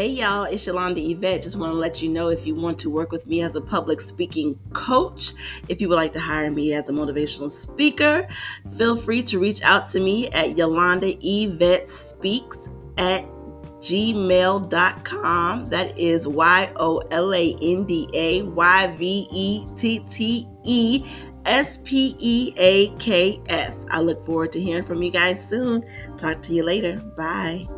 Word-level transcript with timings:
Hey 0.00 0.12
y'all, 0.12 0.44
it's 0.44 0.66
Yolanda 0.66 0.98
Yvette. 0.98 1.42
Just 1.42 1.56
want 1.56 1.74
to 1.74 1.78
let 1.78 2.00
you 2.00 2.08
know 2.08 2.28
if 2.28 2.46
you 2.46 2.54
want 2.54 2.78
to 2.78 2.88
work 2.88 3.12
with 3.12 3.26
me 3.26 3.42
as 3.42 3.54
a 3.54 3.60
public 3.60 4.00
speaking 4.00 4.58
coach, 4.72 5.34
if 5.68 5.82
you 5.82 5.90
would 5.90 5.96
like 5.96 6.12
to 6.12 6.20
hire 6.20 6.50
me 6.50 6.72
as 6.72 6.88
a 6.88 6.92
motivational 6.92 7.52
speaker, 7.52 8.26
feel 8.78 8.96
free 8.96 9.22
to 9.24 9.38
reach 9.38 9.60
out 9.60 9.90
to 9.90 10.00
me 10.00 10.30
at 10.30 10.56
Yolanda 10.56 11.14
Yvette 11.20 11.90
Speaks 11.90 12.66
at 12.96 13.26
gmail.com. 13.80 15.66
That 15.66 15.98
is 15.98 16.26
Y 16.26 16.72
O 16.76 16.96
L 17.10 17.34
A 17.34 17.56
N 17.60 17.84
D 17.84 18.08
A 18.14 18.40
Y 18.40 18.96
V 18.96 19.28
E 19.30 19.66
T 19.76 19.98
T 19.98 20.46
E 20.64 21.04
S 21.44 21.78
P 21.84 22.16
E 22.18 22.54
A 22.56 22.88
K 22.96 23.38
S. 23.50 23.84
I 23.90 24.00
look 24.00 24.24
forward 24.24 24.52
to 24.52 24.60
hearing 24.62 24.82
from 24.82 25.02
you 25.02 25.10
guys 25.10 25.46
soon. 25.46 25.84
Talk 26.16 26.40
to 26.40 26.54
you 26.54 26.62
later. 26.62 26.96
Bye. 27.18 27.68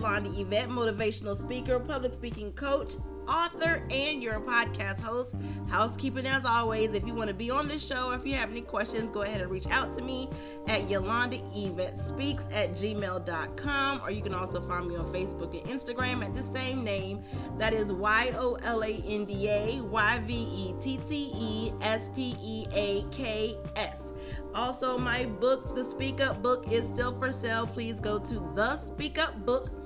Yolanda 0.00 0.30
Yvette, 0.30 0.70
motivational 0.70 1.36
speaker, 1.36 1.78
public 1.78 2.14
speaking 2.14 2.50
coach, 2.54 2.94
author, 3.28 3.86
and 3.90 4.22
your 4.22 4.40
podcast 4.40 4.98
host. 4.98 5.34
Housekeeping 5.68 6.26
as 6.26 6.46
always. 6.46 6.94
If 6.94 7.06
you 7.06 7.12
want 7.12 7.28
to 7.28 7.34
be 7.34 7.50
on 7.50 7.68
this 7.68 7.86
show, 7.86 8.08
or 8.08 8.14
if 8.14 8.24
you 8.24 8.32
have 8.34 8.50
any 8.50 8.62
questions, 8.62 9.10
go 9.10 9.20
ahead 9.22 9.42
and 9.42 9.50
reach 9.50 9.66
out 9.66 9.94
to 9.98 10.02
me 10.02 10.30
at 10.68 10.88
Yolanda 10.88 11.36
Yvette 11.54 11.98
Speaks 11.98 12.48
at 12.50 12.72
gmail.com, 12.72 14.00
or 14.02 14.10
you 14.10 14.22
can 14.22 14.32
also 14.32 14.58
find 14.62 14.88
me 14.88 14.96
on 14.96 15.04
Facebook 15.12 15.52
and 15.60 15.68
Instagram 15.68 16.24
at 16.24 16.34
the 16.34 16.42
same 16.42 16.82
name. 16.82 17.22
That 17.58 17.74
is 17.74 17.92
Y 17.92 18.32
O 18.38 18.54
L 18.62 18.82
A 18.82 19.02
N 19.06 19.26
D 19.26 19.50
A 19.50 19.82
Y 19.82 20.18
V 20.26 20.34
E 20.34 20.74
T 20.80 20.98
T 21.06 21.30
E 21.34 21.72
S 21.82 22.08
P 22.14 22.36
E 22.42 22.66
A 22.72 23.02
K 23.10 23.54
S. 23.76 24.14
Also, 24.54 24.96
my 24.96 25.26
book, 25.26 25.76
The 25.76 25.84
Speak 25.84 26.22
Up 26.22 26.42
Book, 26.42 26.72
is 26.72 26.88
still 26.88 27.16
for 27.18 27.30
sale. 27.30 27.66
Please 27.66 28.00
go 28.00 28.18
to 28.18 28.34
thespeakupbook.com 28.34 29.79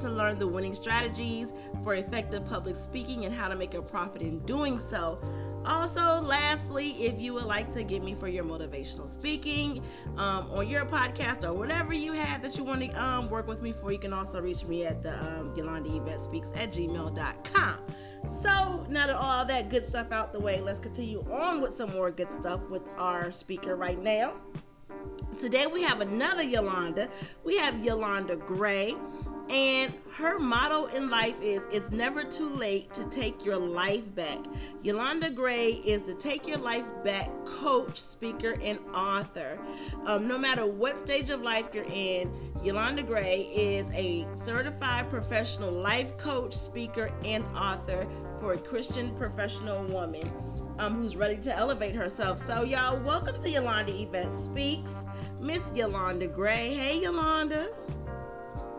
to 0.00 0.08
learn 0.08 0.38
the 0.38 0.46
winning 0.46 0.74
strategies 0.74 1.52
for 1.82 1.94
effective 1.94 2.44
public 2.44 2.76
speaking 2.76 3.24
and 3.24 3.34
how 3.34 3.48
to 3.48 3.56
make 3.56 3.74
a 3.74 3.82
profit 3.82 4.22
in 4.22 4.38
doing 4.40 4.78
so. 4.78 5.18
Also, 5.66 6.22
lastly, 6.22 6.92
if 6.92 7.20
you 7.20 7.34
would 7.34 7.44
like 7.44 7.70
to 7.72 7.84
get 7.84 8.02
me 8.02 8.14
for 8.14 8.28
your 8.28 8.44
motivational 8.44 9.08
speaking 9.08 9.82
um, 10.16 10.50
on 10.52 10.66
your 10.66 10.86
podcast 10.86 11.44
or 11.44 11.52
whatever 11.52 11.92
you 11.92 12.12
have 12.12 12.42
that 12.42 12.56
you 12.56 12.64
want 12.64 12.80
to 12.80 12.90
um, 12.92 13.28
work 13.28 13.46
with 13.46 13.60
me 13.60 13.72
for, 13.72 13.92
you 13.92 13.98
can 13.98 14.12
also 14.12 14.40
reach 14.40 14.64
me 14.64 14.86
at 14.86 15.02
the 15.02 15.12
um, 15.22 15.54
Yolanda 15.54 15.94
Yvette 15.94 16.22
Speaks 16.22 16.48
at 16.54 16.72
gmail.com. 16.72 17.78
So, 18.40 18.86
now 18.88 19.06
that 19.06 19.16
all 19.16 19.44
that 19.44 19.68
good 19.68 19.84
stuff 19.84 20.12
out 20.12 20.32
the 20.32 20.40
way, 20.40 20.60
let's 20.60 20.78
continue 20.78 21.24
on 21.30 21.60
with 21.60 21.74
some 21.74 21.92
more 21.92 22.10
good 22.10 22.30
stuff 22.30 22.60
with 22.70 22.82
our 22.96 23.30
speaker 23.30 23.76
right 23.76 24.00
now. 24.02 24.34
Today 25.38 25.66
we 25.66 25.82
have 25.82 26.00
another 26.00 26.42
Yolanda. 26.42 27.08
We 27.44 27.56
have 27.58 27.84
Yolanda 27.84 28.36
Gray. 28.36 28.96
And 29.48 29.92
her 30.12 30.38
motto 30.38 30.86
in 30.86 31.10
life 31.10 31.34
is 31.42 31.66
it's 31.72 31.90
never 31.90 32.22
too 32.22 32.50
late 32.50 32.94
to 32.94 33.04
take 33.06 33.44
your 33.44 33.56
life 33.56 34.14
back. 34.14 34.38
Yolanda 34.82 35.28
Gray 35.28 35.72
is 35.84 36.02
the 36.02 36.14
Take 36.14 36.46
Your 36.46 36.58
Life 36.58 36.84
Back 37.02 37.28
coach, 37.44 37.98
speaker, 38.00 38.56
and 38.62 38.78
author. 38.94 39.58
Um, 40.06 40.28
no 40.28 40.38
matter 40.38 40.66
what 40.66 40.96
stage 40.96 41.30
of 41.30 41.42
life 41.42 41.70
you're 41.74 41.84
in, 41.84 42.32
Yolanda 42.62 43.02
Gray 43.02 43.50
is 43.52 43.90
a 43.92 44.24
certified 44.32 45.10
professional 45.10 45.72
life 45.72 46.16
coach, 46.16 46.54
speaker, 46.54 47.10
and 47.24 47.44
author 47.56 48.06
for 48.40 48.54
a 48.54 48.58
Christian 48.58 49.14
professional 49.14 49.84
woman 49.84 50.28
um, 50.78 50.94
who's 50.94 51.14
ready 51.14 51.36
to 51.36 51.54
elevate 51.54 51.94
herself. 51.94 52.38
So, 52.38 52.64
y'all, 52.64 52.98
welcome 52.98 53.38
to 53.38 53.50
Yolanda 53.50 53.92
Yvette 53.92 54.32
Speaks, 54.40 54.90
Miss 55.38 55.60
Yolanda 55.74 56.26
Gray. 56.26 56.70
Hey, 56.70 57.00
Yolanda. 57.00 57.68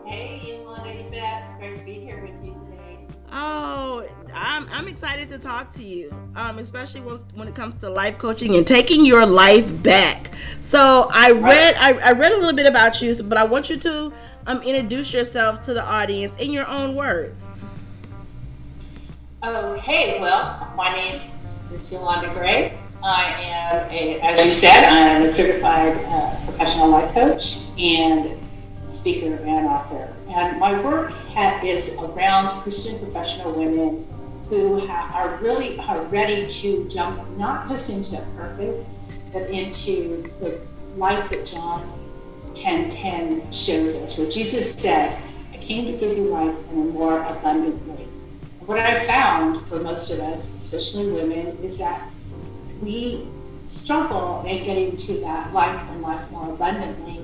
Hey, 0.04 0.42
Yolanda 0.44 0.90
Yvette. 0.90 1.44
It's 1.46 1.54
great 1.54 1.78
to 1.78 1.86
be 1.86 1.94
here 1.94 2.26
with 2.26 2.44
you 2.44 2.54
today. 2.66 3.06
Oh, 3.32 4.08
I'm, 4.34 4.68
I'm 4.72 4.88
excited 4.88 5.30
to 5.30 5.38
talk 5.38 5.72
to 5.74 5.84
you, 5.84 6.12
um, 6.36 6.58
especially 6.58 7.02
when, 7.02 7.18
when 7.36 7.48
it 7.48 7.54
comes 7.54 7.76
to 7.76 7.90
life 7.90 8.18
coaching 8.18 8.56
and 8.56 8.66
taking 8.66 9.06
your 9.06 9.28
life 9.28 9.72
back. 9.84 10.32
So 10.62 11.08
I 11.12 11.32
read 11.32 11.76
I, 11.78 11.94
I 12.00 12.12
read 12.14 12.32
a 12.32 12.38
little 12.38 12.56
bit 12.56 12.66
about 12.66 13.00
you, 13.02 13.16
but 13.24 13.38
I 13.38 13.44
want 13.44 13.70
you 13.70 13.78
to 13.78 14.12
um, 14.48 14.62
introduce 14.64 15.14
yourself 15.14 15.62
to 15.62 15.74
the 15.76 15.84
audience 15.84 16.36
in 16.38 16.52
your 16.52 16.68
own 16.68 16.96
words. 16.96 17.48
Okay, 19.44 20.22
well, 20.22 20.72
my 20.78 20.94
name 20.94 21.20
is 21.74 21.92
Yolanda 21.92 22.32
Gray. 22.32 22.78
I 23.02 23.24
am, 23.42 23.90
a, 23.90 24.20
as 24.20 24.46
you 24.46 24.54
said, 24.54 24.84
I 24.84 25.00
am 25.00 25.24
a 25.24 25.32
certified 25.32 25.98
uh, 26.06 26.46
professional 26.46 26.90
life 26.90 27.12
coach 27.12 27.58
and 27.80 28.38
speaker 28.86 29.34
and 29.34 29.66
author. 29.66 30.14
And 30.30 30.60
my 30.60 30.80
work 30.84 31.10
ha- 31.10 31.60
is 31.64 31.92
around 31.94 32.62
Christian 32.62 33.00
professional 33.00 33.52
women 33.54 34.06
who 34.48 34.86
ha- 34.86 35.10
are 35.16 35.38
really 35.38 35.80
are 35.80 36.04
ready 36.04 36.48
to 36.48 36.88
jump 36.88 37.28
not 37.36 37.68
just 37.68 37.90
into 37.90 38.18
purpose, 38.38 38.94
but 39.34 39.50
into 39.50 40.22
the 40.40 40.62
life 40.98 41.28
that 41.32 41.48
John 41.48 41.82
10:10 42.54 42.92
10, 42.92 43.52
shows 43.52 43.96
us, 43.96 44.20
where 44.20 44.30
Jesus 44.30 44.72
said, 44.76 45.18
"I 45.52 45.58
came 45.58 45.92
to 45.92 45.94
give 45.94 46.16
you 46.16 46.26
life 46.26 46.56
in 46.72 46.82
a 46.82 46.86
more 46.94 47.24
abundant 47.24 47.88
way." 47.88 48.06
What 48.66 48.80
I 48.80 49.06
found 49.06 49.68
for 49.68 49.80
most 49.80 50.12
of 50.12 50.20
us, 50.20 50.56
especially 50.60 51.12
women, 51.12 51.58
is 51.64 51.78
that 51.80 52.08
we 52.82 53.28
struggle 53.66 54.44
in 54.46 54.64
getting 54.64 54.98
to 54.98 55.20
that 55.22 55.54
life 55.54 55.82
and 55.92 56.02
life 56.02 56.30
more 56.32 56.54
abundantly 56.54 57.22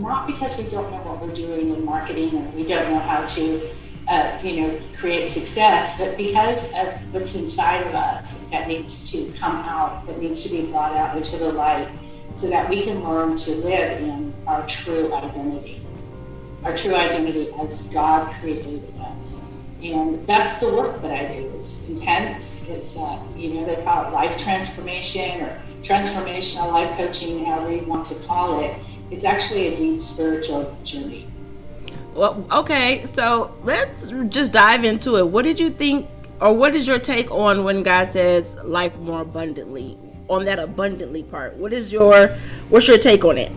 not 0.00 0.26
because 0.26 0.56
we 0.56 0.64
don't 0.64 0.90
know 0.90 0.98
what 0.98 1.20
we're 1.20 1.34
doing 1.34 1.74
in 1.74 1.84
marketing 1.84 2.34
or 2.34 2.50
we 2.50 2.66
don't 2.66 2.90
know 2.90 2.98
how 2.98 3.26
to, 3.26 3.70
uh, 4.08 4.38
you 4.42 4.62
know, 4.62 4.80
create 4.96 5.28
success, 5.28 5.98
but 5.98 6.16
because 6.16 6.72
of 6.74 6.88
what's 7.12 7.34
inside 7.34 7.86
of 7.86 7.94
us 7.94 8.38
that 8.50 8.68
needs 8.68 9.10
to 9.12 9.32
come 9.38 9.56
out, 9.56 10.06
that 10.06 10.18
needs 10.18 10.42
to 10.42 10.48
be 10.50 10.66
brought 10.66 10.96
out 10.96 11.16
into 11.16 11.36
the 11.36 11.52
light, 11.52 11.88
so 12.34 12.48
that 12.48 12.68
we 12.68 12.82
can 12.82 13.02
learn 13.04 13.36
to 13.36 13.50
live 13.56 14.00
in 14.00 14.32
our 14.46 14.66
true 14.66 15.12
identity, 15.12 15.82
our 16.64 16.76
true 16.76 16.94
identity 16.94 17.52
as 17.60 17.88
God 17.90 18.32
created 18.40 18.82
us. 19.00 19.44
And 19.82 20.26
that's 20.26 20.60
the 20.60 20.70
work 20.72 21.00
that 21.02 21.12
I 21.12 21.34
do. 21.34 21.52
It's 21.58 21.88
intense. 21.88 22.68
It's, 22.68 22.96
uh, 22.98 23.18
you 23.36 23.54
know, 23.54 23.64
they 23.64 23.82
call 23.82 24.06
it 24.06 24.12
life 24.12 24.36
transformation 24.38 25.40
or 25.40 25.62
transformational 25.82 26.72
life 26.72 26.96
coaching, 26.96 27.44
however 27.44 27.72
you 27.72 27.82
want 27.82 28.06
to 28.08 28.14
call 28.26 28.62
it 28.62 28.76
it's 29.10 29.24
actually 29.24 29.68
a 29.68 29.76
deep 29.76 30.02
spiritual 30.02 30.76
journey. 30.84 31.26
Well, 32.14 32.44
okay, 32.52 33.04
so 33.12 33.54
let's 33.62 34.10
just 34.28 34.52
dive 34.52 34.84
into 34.84 35.16
it. 35.16 35.26
What 35.26 35.44
did 35.44 35.58
you 35.58 35.70
think, 35.70 36.08
or 36.40 36.52
what 36.52 36.74
is 36.74 36.86
your 36.86 36.98
take 36.98 37.30
on 37.30 37.64
when 37.64 37.82
God 37.82 38.10
says 38.10 38.56
life 38.64 38.96
more 38.98 39.22
abundantly? 39.22 39.96
On 40.28 40.44
that 40.44 40.60
abundantly 40.60 41.24
part, 41.24 41.56
what 41.56 41.72
is 41.72 41.92
your 41.92 42.28
what's 42.68 42.86
your 42.86 42.98
take 42.98 43.24
on 43.24 43.36
it? 43.36 43.50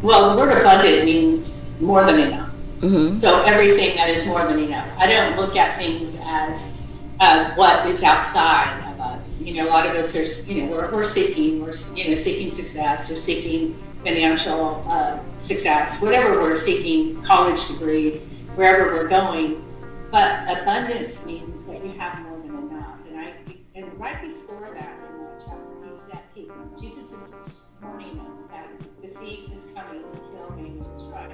Well, 0.00 0.30
the 0.30 0.40
word 0.40 0.56
abundant 0.56 1.04
means 1.04 1.56
more 1.80 2.04
than 2.04 2.20
enough. 2.20 2.51
Mm-hmm. 2.82 3.16
So 3.16 3.42
everything 3.42 3.94
that 3.96 4.10
is 4.10 4.26
more 4.26 4.44
than 4.44 4.58
enough. 4.58 4.88
I 4.98 5.06
don't 5.06 5.36
look 5.36 5.54
at 5.54 5.78
things 5.78 6.16
as 6.20 6.76
uh, 7.20 7.54
what 7.54 7.88
is 7.88 8.02
outside 8.02 8.76
of 8.92 9.00
us. 9.00 9.40
You 9.40 9.54
know, 9.54 9.68
a 9.68 9.70
lot 9.70 9.86
of 9.86 9.94
us 9.94 10.16
are, 10.16 10.50
you 10.50 10.62
know, 10.62 10.72
we're, 10.72 10.90
we're 10.90 11.04
seeking, 11.04 11.60
we're, 11.62 11.74
you 11.94 12.10
know, 12.10 12.16
seeking 12.16 12.52
success 12.52 13.08
or 13.08 13.20
seeking 13.20 13.80
financial 14.02 14.84
uh, 14.88 15.20
success, 15.38 16.02
whatever 16.02 16.40
we're 16.40 16.56
seeking, 16.56 17.22
college 17.22 17.68
degrees, 17.68 18.20
wherever 18.56 18.92
we're 18.92 19.08
going. 19.08 19.64
But 20.10 20.42
abundance 20.48 21.24
means 21.24 21.64
that 21.66 21.84
you 21.84 21.92
have 21.92 22.18
more 22.22 22.38
than 22.40 22.68
enough. 22.68 22.98
And 23.08 23.20
I 23.20 23.32
and 23.76 23.98
right 23.98 24.20
before 24.20 24.72
that 24.74 24.98
in 25.08 25.22
that 25.22 25.38
chapter, 25.38 25.88
he 25.88 25.96
said, 25.96 26.20
he, 26.34 26.50
Jesus 26.80 27.12
is 27.12 27.62
warning 27.80 28.18
us 28.18 28.40
that 28.50 28.68
the 29.00 29.08
thief 29.08 29.52
is 29.54 29.72
coming 29.74 30.02
to 30.02 30.18
kill, 30.18 30.50
me 30.56 30.70
and 30.70 30.84
destroy. 30.84 31.32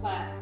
But 0.00 0.41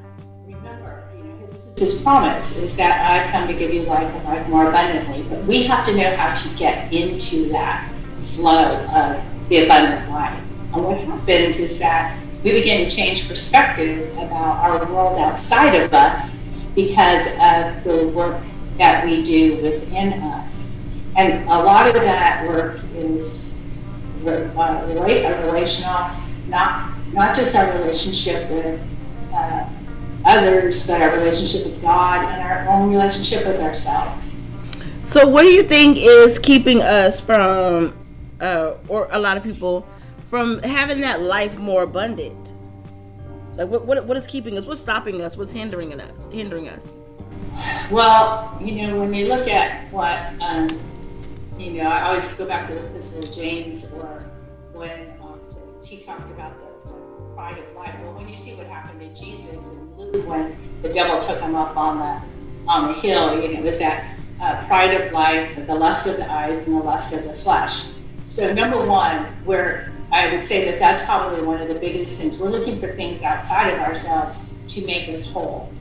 remember, 0.81 1.05
you 1.17 1.25
know, 1.25 1.47
this 1.47 1.67
is 1.67 1.79
his 1.79 2.03
promise 2.03 2.57
is 2.57 2.77
that 2.77 3.01
I've 3.11 3.31
come 3.31 3.49
to 3.49 3.55
give 3.55 3.73
you 3.73 3.83
life 3.83 4.13
and 4.15 4.25
life 4.25 4.49
more 4.49 4.69
abundantly. 4.69 5.25
But 5.29 5.45
we 5.45 5.65
have 5.65 5.85
to 5.87 5.97
know 5.97 6.15
how 6.17 6.35
to 6.35 6.57
get 6.57 6.93
into 6.93 7.49
that 7.51 7.91
flow 8.21 8.87
of 8.95 9.49
the 9.49 9.65
abundant 9.65 10.11
life. 10.11 10.43
And 10.75 10.85
what 10.85 10.99
happens 10.99 11.59
is 11.61 11.79
that 11.81 12.19
we 12.43 12.53
begin 12.53 12.89
to 12.89 12.95
change 12.95 13.29
perspective 13.29 14.13
about 14.19 14.59
our 14.65 14.93
world 14.93 15.19
outside 15.19 15.75
of 15.75 15.93
us 15.93 16.39
because 16.75 17.27
of 17.27 17.85
the 17.85 18.13
work 18.15 18.43
that 18.79 19.05
we 19.05 19.23
do 19.23 19.61
within 19.63 20.15
us. 20.23 20.75
And 21.17 21.45
a 21.45 21.59
lot 21.63 21.89
of 21.89 21.95
that 21.95 22.47
work 22.49 22.81
is 22.95 23.67
uh, 24.27 24.85
relational, 24.89 26.11
not 26.49 26.91
not 27.13 27.35
just 27.35 27.57
our 27.57 27.73
relationship 27.79 28.49
with 28.51 28.81
uh, 29.35 29.69
others, 30.25 30.87
but 30.87 31.01
our 31.01 31.17
relationship 31.17 31.67
with 31.67 31.83
God 31.83 32.25
and 32.25 32.43
our 32.43 32.69
own 32.69 32.91
relationship 32.91 33.47
with 33.47 33.61
ourselves. 33.61 34.37
So, 35.03 35.27
what 35.27 35.43
do 35.43 35.49
you 35.49 35.63
think 35.63 35.99
is 35.99 36.39
keeping 36.39 36.83
us 36.83 37.21
from, 37.21 37.97
uh, 38.41 38.75
or 38.89 39.09
a 39.11 39.19
lot 39.19 39.37
of 39.37 39.43
people, 39.43 39.87
from 40.29 40.63
having 40.63 41.01
that 41.01 41.23
life 41.23 41.59
more 41.59 41.83
abundant? 41.85 42.53
Like, 43.57 43.69
what, 43.69 43.87
what, 43.87 44.05
what 44.05 44.17
is 44.17 44.27
keeping 44.27 44.57
us? 44.57 44.67
What's 44.67 44.81
stopping 44.81 45.21
us? 45.23 45.37
What's 45.37 45.51
hindering 45.51 45.99
us? 46.01 46.29
Hindering 46.33 46.69
us? 46.69 46.95
Well, 47.91 48.57
you 48.63 48.87
know, 48.87 49.01
when 49.01 49.13
you 49.13 49.27
look 49.27 49.49
at 49.49 49.91
what, 49.91 50.19
um, 50.41 50.69
you 51.59 51.73
know, 51.73 51.89
I 51.89 52.03
always 52.03 52.33
go 52.35 52.47
back 52.47 52.69
to 52.69 52.75
the 52.75 52.87
Epistle 52.87 53.25
of 53.25 53.33
James, 53.33 53.87
or 53.87 54.31
when 54.73 55.13
um, 55.21 55.41
he 55.85 55.99
talked 55.99 56.31
about 56.31 56.55
the, 56.85 56.89
the 56.89 57.35
pride 57.35 57.59
of 57.59 57.75
life. 57.75 57.95
Well, 58.03 58.15
when 58.15 58.29
you 58.29 58.37
see 58.37 58.55
what 58.55 58.67
happened 58.67 59.01
to 59.01 59.23
Jesus 59.23 59.67
and 59.67 59.90
when 60.19 60.57
the 60.83 60.93
devil 60.93 61.21
took 61.21 61.41
him 61.41 61.55
up 61.55 61.77
on 61.77 61.99
the 61.99 62.31
on 62.71 62.89
the 62.89 62.95
hill, 62.95 63.41
you 63.43 63.53
know, 63.53 63.61
it 63.61 63.63
was 63.63 63.79
that 63.79 64.17
uh, 64.41 64.65
pride 64.67 64.93
of 65.01 65.13
life, 65.13 65.55
the 65.67 65.75
lust 65.75 66.07
of 66.07 66.17
the 66.17 66.31
eyes, 66.31 66.67
and 66.67 66.77
the 66.77 66.83
lust 66.83 67.13
of 67.13 67.25
the 67.25 67.33
flesh. 67.33 67.89
So, 68.27 68.53
number 68.53 68.85
one, 68.87 69.25
where 69.45 69.93
I 70.13 70.33
would 70.33 70.43
say 70.43 70.71
that 70.71 70.79
that's 70.79 71.05
probably 71.05 71.43
one 71.43 71.61
of 71.61 71.69
the 71.69 71.75
biggest 71.75 72.19
things. 72.19 72.39
We're 72.39 72.51
looking 72.51 72.81
for 72.81 72.95
things 72.95 73.23
outside 73.23 73.71
of 73.71 73.81
ourselves 73.81 74.53
to 74.69 74.87
make 74.87 75.09
us 75.09 75.31
whole. 75.31 75.73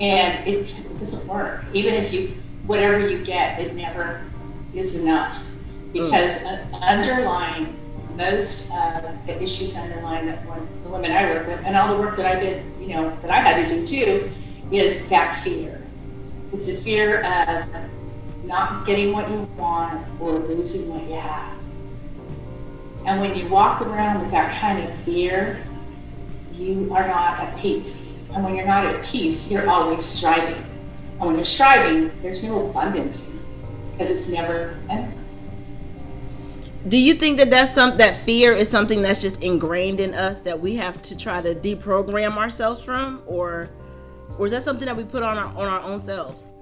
And 0.00 0.46
it, 0.46 0.78
it 0.78 0.98
doesn't 0.98 1.26
work. 1.28 1.64
Even 1.72 1.94
if 1.94 2.12
you, 2.12 2.32
whatever 2.66 3.08
you 3.08 3.24
get, 3.24 3.60
it 3.60 3.74
never 3.74 4.22
is 4.74 4.96
enough. 4.96 5.42
Because 5.92 6.38
mm. 6.42 6.80
underlying 6.80 7.76
most 8.16 8.70
of 8.70 9.26
the 9.26 9.42
issues 9.42 9.76
underlying 9.76 10.26
that 10.26 10.44
one, 10.46 10.66
the 10.84 10.90
women 10.90 11.12
I 11.12 11.32
work 11.32 11.46
with, 11.46 11.60
and 11.64 11.76
all 11.76 11.94
the 11.94 12.00
work 12.00 12.16
that 12.16 12.26
I 12.26 12.38
did, 12.38 12.64
you 12.80 12.88
know, 12.88 13.16
that 13.22 13.30
I 13.30 13.40
had 13.40 13.68
to 13.68 13.74
do 13.74 13.86
too, 13.86 14.30
is 14.70 15.08
that 15.08 15.36
fear. 15.36 15.80
It's 16.52 16.66
the 16.66 16.74
fear 16.74 17.22
of 17.24 17.66
not 18.44 18.86
getting 18.86 19.12
what 19.12 19.28
you 19.30 19.48
want 19.56 20.04
or 20.20 20.38
losing 20.38 20.88
what 20.88 21.02
you 21.04 21.14
have. 21.14 21.58
And 23.06 23.20
when 23.20 23.36
you 23.36 23.48
walk 23.48 23.82
around 23.82 24.20
with 24.20 24.30
that 24.30 24.52
kind 24.60 24.82
of 24.82 24.94
fear, 25.00 25.62
you 26.52 26.92
are 26.94 27.06
not 27.06 27.40
at 27.40 27.56
peace. 27.58 28.18
And 28.34 28.44
when 28.44 28.54
you're 28.54 28.66
not 28.66 28.86
at 28.86 29.04
peace, 29.04 29.50
you're 29.50 29.68
always 29.68 30.04
striving. 30.04 30.62
And 31.18 31.26
when 31.26 31.34
you're 31.36 31.44
striving, 31.44 32.10
there's 32.20 32.42
no 32.42 32.68
abundance 32.68 33.30
because 33.92 34.10
it's 34.10 34.28
never 34.28 34.78
ending. 34.88 35.23
Do 36.88 36.98
you 36.98 37.14
think 37.14 37.38
that 37.38 37.48
that's 37.48 37.72
some 37.72 37.96
that 37.96 38.18
fear 38.18 38.52
is 38.52 38.68
something 38.68 39.00
that's 39.00 39.20
just 39.20 39.42
ingrained 39.42 40.00
in 40.00 40.12
us 40.12 40.40
that 40.40 40.60
we 40.60 40.76
have 40.76 41.00
to 41.02 41.16
try 41.16 41.40
to 41.40 41.54
deprogram 41.54 42.36
ourselves 42.36 42.78
from, 42.78 43.22
or 43.26 43.70
or 44.38 44.46
is 44.46 44.52
that 44.52 44.62
something 44.62 44.84
that 44.84 44.96
we 44.96 45.04
put 45.04 45.22
on 45.22 45.38
our 45.38 45.46
on 45.56 45.66
our 45.66 45.80
own 45.80 45.98
selves? 45.98 46.52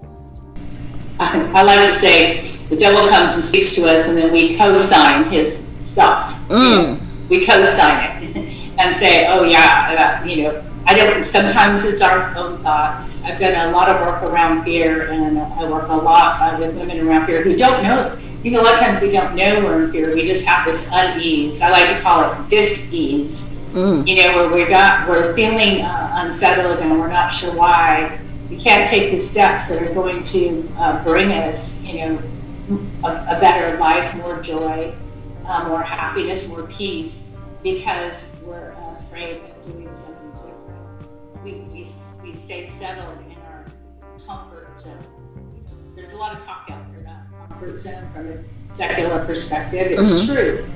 I 1.18 1.62
like 1.62 1.88
to 1.88 1.92
say 1.92 2.40
the 2.68 2.76
devil 2.76 3.08
comes 3.08 3.34
and 3.34 3.42
speaks 3.42 3.74
to 3.74 3.82
us, 3.82 4.06
and 4.06 4.16
then 4.16 4.32
we 4.32 4.56
co-sign 4.56 5.30
his 5.30 5.68
stuff. 5.78 6.38
Mm. 6.48 7.00
We 7.28 7.44
co-sign 7.44 8.22
it 8.22 8.36
and 8.78 8.94
say, 8.94 9.26
"Oh 9.26 9.42
yeah, 9.42 10.24
you 10.24 10.44
know." 10.44 10.64
I 10.84 10.94
don't. 10.94 11.24
Sometimes 11.24 11.84
it's 11.84 12.00
our 12.00 12.36
own 12.36 12.58
thoughts. 12.62 13.22
I've 13.22 13.38
done 13.38 13.68
a 13.68 13.70
lot 13.70 13.88
of 13.88 14.00
work 14.00 14.22
around 14.24 14.64
fear, 14.64 15.08
and 15.10 15.38
I 15.38 15.70
work 15.70 15.88
a 15.88 15.96
lot 15.96 16.58
with 16.58 16.76
women 16.76 17.06
around 17.06 17.26
fear 17.26 17.40
who 17.40 17.56
don't 17.56 17.82
know. 17.84 18.18
You 18.42 18.50
know, 18.50 18.60
a 18.60 18.64
lot 18.64 18.72
of 18.72 18.80
times 18.80 19.00
we 19.00 19.12
don't 19.12 19.36
know 19.36 19.64
we're 19.64 19.84
in 19.84 19.92
fear. 19.92 20.12
We 20.12 20.26
just 20.26 20.44
have 20.46 20.66
this 20.66 20.88
unease. 20.90 21.62
I 21.62 21.70
like 21.70 21.88
to 21.88 22.00
call 22.00 22.32
it 22.32 22.48
dis-ease. 22.48 23.50
Mm. 23.72 24.06
You 24.06 24.16
know, 24.16 24.34
where 24.34 24.50
we're 24.50 24.68
not, 24.68 25.08
we're 25.08 25.32
feeling 25.32 25.82
uh, 25.82 26.12
unsettled 26.16 26.80
and 26.80 26.98
we're 26.98 27.06
not 27.06 27.28
sure 27.28 27.54
why. 27.54 28.18
We 28.50 28.58
can't 28.58 28.86
take 28.86 29.12
the 29.12 29.18
steps 29.18 29.68
that 29.68 29.80
are 29.80 29.94
going 29.94 30.24
to 30.24 30.68
uh, 30.76 31.04
bring 31.04 31.30
us, 31.30 31.82
you 31.84 31.98
know, 31.98 32.22
a, 33.04 33.36
a 33.36 33.40
better 33.40 33.78
life, 33.78 34.12
more 34.16 34.42
joy, 34.42 34.92
uh, 35.46 35.68
more 35.68 35.82
happiness, 35.82 36.48
more 36.48 36.66
peace, 36.66 37.30
because 37.62 38.28
we're 38.44 38.72
uh, 38.72 38.96
afraid 38.96 39.40
of 39.40 39.72
doing 39.72 39.94
something 39.94 40.30
different. 40.30 41.44
We, 41.44 41.52
we, 41.72 41.86
we 42.22 42.34
stay 42.34 42.66
settled 42.66 43.18
in 43.30 43.36
our 43.42 43.64
comfort 44.26 44.80
zone. 44.80 44.98
There's 45.94 46.12
a 46.12 46.16
lot 46.16 46.36
of 46.36 46.42
talk 46.42 46.68
out 46.70 46.90
there 46.90 46.91
comfort 47.62 47.78
zone 47.78 48.08
from 48.12 48.28
a 48.28 48.72
secular 48.72 49.24
perspective. 49.24 49.92
It's 49.92 50.24
mm-hmm. 50.24 50.34
true. 50.34 50.66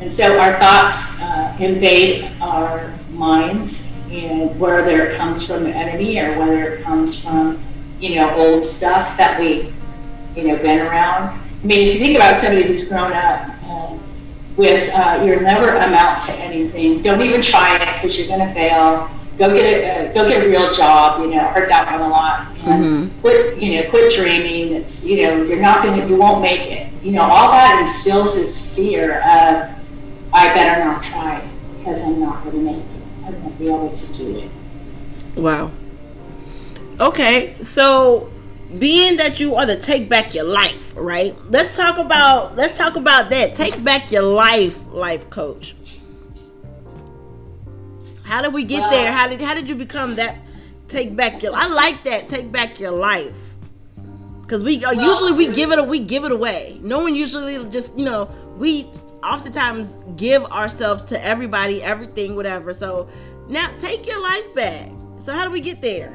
And 0.00 0.10
so 0.10 0.38
our 0.38 0.52
thoughts 0.54 0.98
uh, 1.20 1.56
invade 1.60 2.30
our 2.40 2.92
minds, 3.10 3.92
and 4.10 4.58
whether 4.58 5.06
it 5.06 5.16
comes 5.16 5.46
from 5.46 5.64
the 5.64 5.70
enemy 5.70 6.18
or 6.18 6.38
whether 6.38 6.62
it 6.64 6.82
comes 6.82 7.22
from, 7.22 7.62
you 8.00 8.16
know, 8.16 8.34
old 8.36 8.64
stuff 8.64 9.16
that 9.16 9.38
we, 9.38 9.72
you 10.36 10.48
know, 10.48 10.56
been 10.56 10.80
around. 10.80 11.38
I 11.62 11.66
mean, 11.66 11.86
if 11.86 11.94
you 11.94 12.00
think 12.00 12.16
about 12.16 12.36
somebody 12.36 12.66
who's 12.66 12.88
grown 12.88 13.12
up 13.12 13.50
with 14.56 14.88
uh, 14.94 15.20
you'll 15.24 15.40
never 15.40 15.68
amount 15.68 16.22
to 16.22 16.32
anything. 16.34 17.02
Don't 17.02 17.20
even 17.22 17.42
try 17.42 17.74
it 17.74 17.94
because 17.94 18.16
you're 18.16 18.28
going 18.28 18.46
to 18.46 18.54
fail. 18.54 19.10
Go 19.38 19.52
get 19.52 20.10
a 20.10 20.14
go 20.14 20.28
get 20.28 20.44
a 20.44 20.48
real 20.48 20.72
job. 20.72 21.20
You 21.20 21.34
know, 21.34 21.40
heard 21.40 21.68
that 21.68 21.90
one 21.90 22.00
a 22.00 22.08
lot. 22.08 22.48
And 22.66 22.84
mm-hmm. 22.84 23.20
quit 23.20 23.60
you 23.60 23.76
know 23.76 23.90
quit 23.90 24.12
dreaming. 24.12 24.74
It's 24.74 25.04
you 25.04 25.26
know 25.26 25.42
you're 25.42 25.60
not 25.60 25.82
to 25.82 26.06
you 26.06 26.16
won't 26.16 26.40
make 26.40 26.70
it. 26.70 26.92
You 27.02 27.12
know 27.12 27.22
all 27.22 27.50
that 27.50 27.80
instills 27.80 28.36
this 28.36 28.74
fear 28.74 29.18
of 29.20 29.70
I 30.32 30.52
better 30.52 30.84
not 30.84 31.02
try 31.02 31.48
because 31.76 32.04
I'm 32.04 32.20
not 32.20 32.42
going 32.42 32.56
to 32.56 32.62
make 32.62 32.76
it. 32.76 33.26
I 33.26 33.30
won't 33.30 33.58
be 33.58 33.68
able 33.68 33.92
to 33.92 34.12
do 34.12 34.38
it. 34.38 34.50
Wow. 35.36 35.70
Okay, 37.00 37.54
so 37.60 38.30
being 38.78 39.16
that 39.16 39.40
you 39.40 39.54
are 39.54 39.66
the 39.66 39.76
take 39.76 40.08
back 40.08 40.34
your 40.34 40.44
life, 40.44 40.92
right? 40.96 41.36
Let's 41.50 41.76
talk 41.76 41.98
about 41.98 42.56
let's 42.56 42.76
talk 42.76 42.96
about 42.96 43.30
that. 43.30 43.54
Take 43.54 43.82
back 43.84 44.10
your 44.10 44.22
life, 44.22 44.78
life 44.88 45.28
coach. 45.30 45.74
How 48.34 48.42
did 48.42 48.52
we 48.52 48.64
get 48.64 48.80
well, 48.80 48.90
there? 48.90 49.12
How 49.12 49.28
did 49.28 49.40
how 49.40 49.54
did 49.54 49.68
you 49.68 49.76
become 49.76 50.16
that 50.16 50.34
take 50.88 51.14
back 51.14 51.40
your 51.40 51.54
I 51.54 51.68
like 51.68 52.02
that 52.02 52.26
take 52.26 52.50
back 52.50 52.80
your 52.80 52.90
life. 52.90 53.38
Cuz 54.48 54.64
we 54.64 54.84
uh, 54.84 54.92
well, 54.92 55.08
usually 55.08 55.30
we 55.30 55.46
give 55.46 55.70
it 55.70 55.86
we 55.86 56.00
give 56.00 56.24
it 56.24 56.32
away. 56.32 56.80
No 56.82 56.98
one 56.98 57.14
usually 57.14 57.64
just, 57.70 57.96
you 57.96 58.04
know, 58.04 58.28
we 58.58 58.90
oftentimes 59.22 60.02
give 60.16 60.44
ourselves 60.46 61.04
to 61.12 61.24
everybody, 61.24 61.80
everything, 61.80 62.34
whatever. 62.34 62.74
So 62.74 63.08
now 63.48 63.68
take 63.78 64.04
your 64.04 64.20
life 64.20 64.52
back. 64.52 64.90
So 65.18 65.32
how 65.32 65.44
do 65.44 65.52
we 65.52 65.60
get 65.60 65.80
there? 65.80 66.12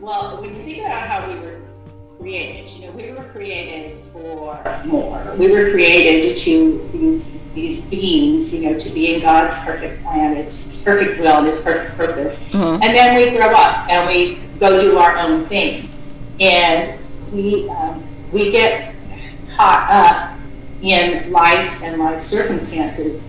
Well, 0.00 0.40
when 0.40 0.56
you 0.56 0.64
think 0.64 0.78
about 0.78 1.06
how 1.06 1.28
we 1.28 1.38
were 1.38 1.67
created, 2.18 2.68
you 2.70 2.86
know, 2.86 2.92
we 2.92 3.12
were 3.12 3.24
created 3.30 4.02
for 4.12 4.60
more. 4.84 5.34
We 5.38 5.50
were 5.50 5.70
created 5.70 6.36
to 6.38 6.88
these 6.92 7.42
these 7.54 7.88
beings, 7.88 8.54
you 8.54 8.68
know, 8.70 8.78
to 8.78 8.90
be 8.90 9.14
in 9.14 9.20
God's 9.20 9.56
perfect 9.56 10.02
plan, 10.02 10.36
His 10.36 10.82
perfect 10.84 11.20
will, 11.20 11.38
and 11.38 11.46
His 11.46 11.58
perfect 11.58 11.96
purpose. 11.96 12.48
Mm-hmm. 12.50 12.82
And 12.82 12.94
then 12.94 13.16
we 13.16 13.36
grow 13.36 13.48
up 13.48 13.88
and 13.88 14.08
we 14.08 14.36
go 14.58 14.80
do 14.80 14.98
our 14.98 15.16
own 15.16 15.46
thing, 15.46 15.88
and 16.40 16.98
we 17.32 17.68
um, 17.70 18.02
we 18.32 18.50
get 18.50 18.94
caught 19.54 19.88
up 19.90 20.38
in 20.82 21.30
life 21.32 21.82
and 21.82 22.00
life 22.00 22.22
circumstances. 22.22 23.28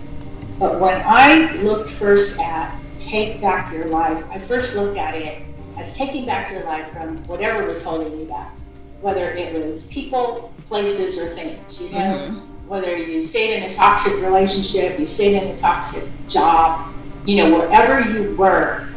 But 0.58 0.78
when 0.78 1.00
I 1.04 1.52
looked 1.62 1.88
first 1.88 2.38
at 2.40 2.76
take 2.98 3.40
back 3.40 3.72
your 3.72 3.86
life, 3.86 4.22
I 4.30 4.38
first 4.38 4.76
looked 4.76 4.98
at 4.98 5.14
it 5.14 5.42
as 5.78 5.96
taking 5.96 6.26
back 6.26 6.52
your 6.52 6.64
life 6.64 6.90
from 6.92 7.16
whatever 7.24 7.66
was 7.66 7.82
holding 7.82 8.20
you 8.20 8.26
back, 8.26 8.52
whether 9.00 9.30
it 9.30 9.52
was 9.54 9.86
people, 9.86 10.52
places, 10.68 11.18
or 11.18 11.28
things. 11.30 11.82
You 11.82 11.90
know, 11.90 11.98
mm-hmm. 11.98 12.68
whether 12.68 12.96
you 12.96 13.22
stayed 13.22 13.56
in 13.56 13.62
a 13.64 13.74
toxic 13.74 14.22
relationship, 14.22 14.98
you 14.98 15.06
stayed 15.06 15.42
in 15.42 15.48
a 15.48 15.58
toxic 15.58 16.04
job, 16.28 16.92
you 17.26 17.36
know, 17.36 17.58
wherever 17.58 18.08
you 18.08 18.34
were, 18.36 18.88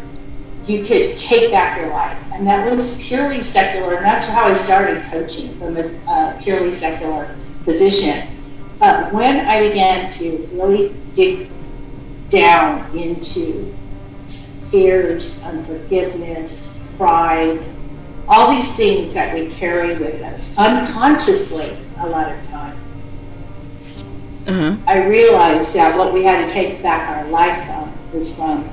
you 0.65 0.83
could 0.83 1.09
take 1.09 1.51
back 1.51 1.79
your 1.79 1.89
life. 1.89 2.17
And 2.33 2.47
that 2.47 2.69
was 2.69 2.99
purely 3.05 3.43
secular, 3.43 3.95
and 3.95 4.05
that's 4.05 4.25
how 4.25 4.45
I 4.45 4.53
started 4.53 5.03
coaching 5.05 5.57
from 5.57 5.77
a 5.77 5.83
uh, 6.07 6.41
purely 6.41 6.71
secular 6.71 7.35
position. 7.63 8.27
But 8.79 9.13
when 9.13 9.45
I 9.45 9.67
began 9.67 10.09
to 10.09 10.49
really 10.53 10.93
dig 11.13 11.49
down 12.29 12.97
into 12.97 13.73
fears, 14.71 15.41
unforgiveness, 15.43 16.79
pride, 16.97 17.59
all 18.27 18.51
these 18.51 18.75
things 18.75 19.13
that 19.13 19.33
we 19.33 19.49
carry 19.49 19.95
with 19.95 20.21
us 20.21 20.57
unconsciously 20.57 21.75
a 21.99 22.07
lot 22.07 22.31
of 22.31 22.41
times. 22.43 23.09
Uh-huh. 24.47 24.75
I 24.87 25.05
realized 25.05 25.73
that 25.73 25.97
what 25.97 26.13
we 26.13 26.23
had 26.23 26.47
to 26.47 26.53
take 26.53 26.81
back 26.81 27.09
our 27.09 27.29
life 27.29 27.65
from 27.65 28.13
was 28.13 28.35
from 28.35 28.69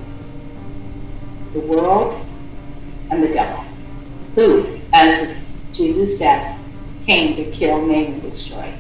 the 1.53 1.61
world 1.61 2.21
and 3.11 3.23
the 3.23 3.29
devil, 3.29 3.65
who, 4.35 4.79
as 4.93 5.37
Jesus 5.73 6.19
said, 6.19 6.57
came 7.07 7.37
to 7.37 7.51
kill, 7.51 7.85
maim, 7.85 8.15
and 8.15 8.23
destroy. 8.23 8.73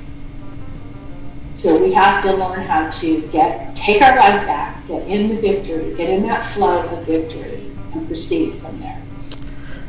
So 1.55 1.83
we 1.83 1.93
have 1.93 2.23
to 2.25 2.33
learn 2.33 2.62
how 2.62 2.91
to 2.91 3.21
get 3.29 3.75
take 3.75 4.03
our 4.03 4.17
life 4.17 4.47
back, 4.47 4.87
get 4.87 5.07
in 5.07 5.29
the 5.29 5.41
victory, 5.41 5.95
get 5.95 6.09
in 6.09 6.23
that 6.25 6.47
flow 6.47 6.87
of 6.87 7.07
victory, 7.07 7.61
and 7.93 8.07
proceed 8.07 8.55
from 8.55 8.81
there. 8.81 9.00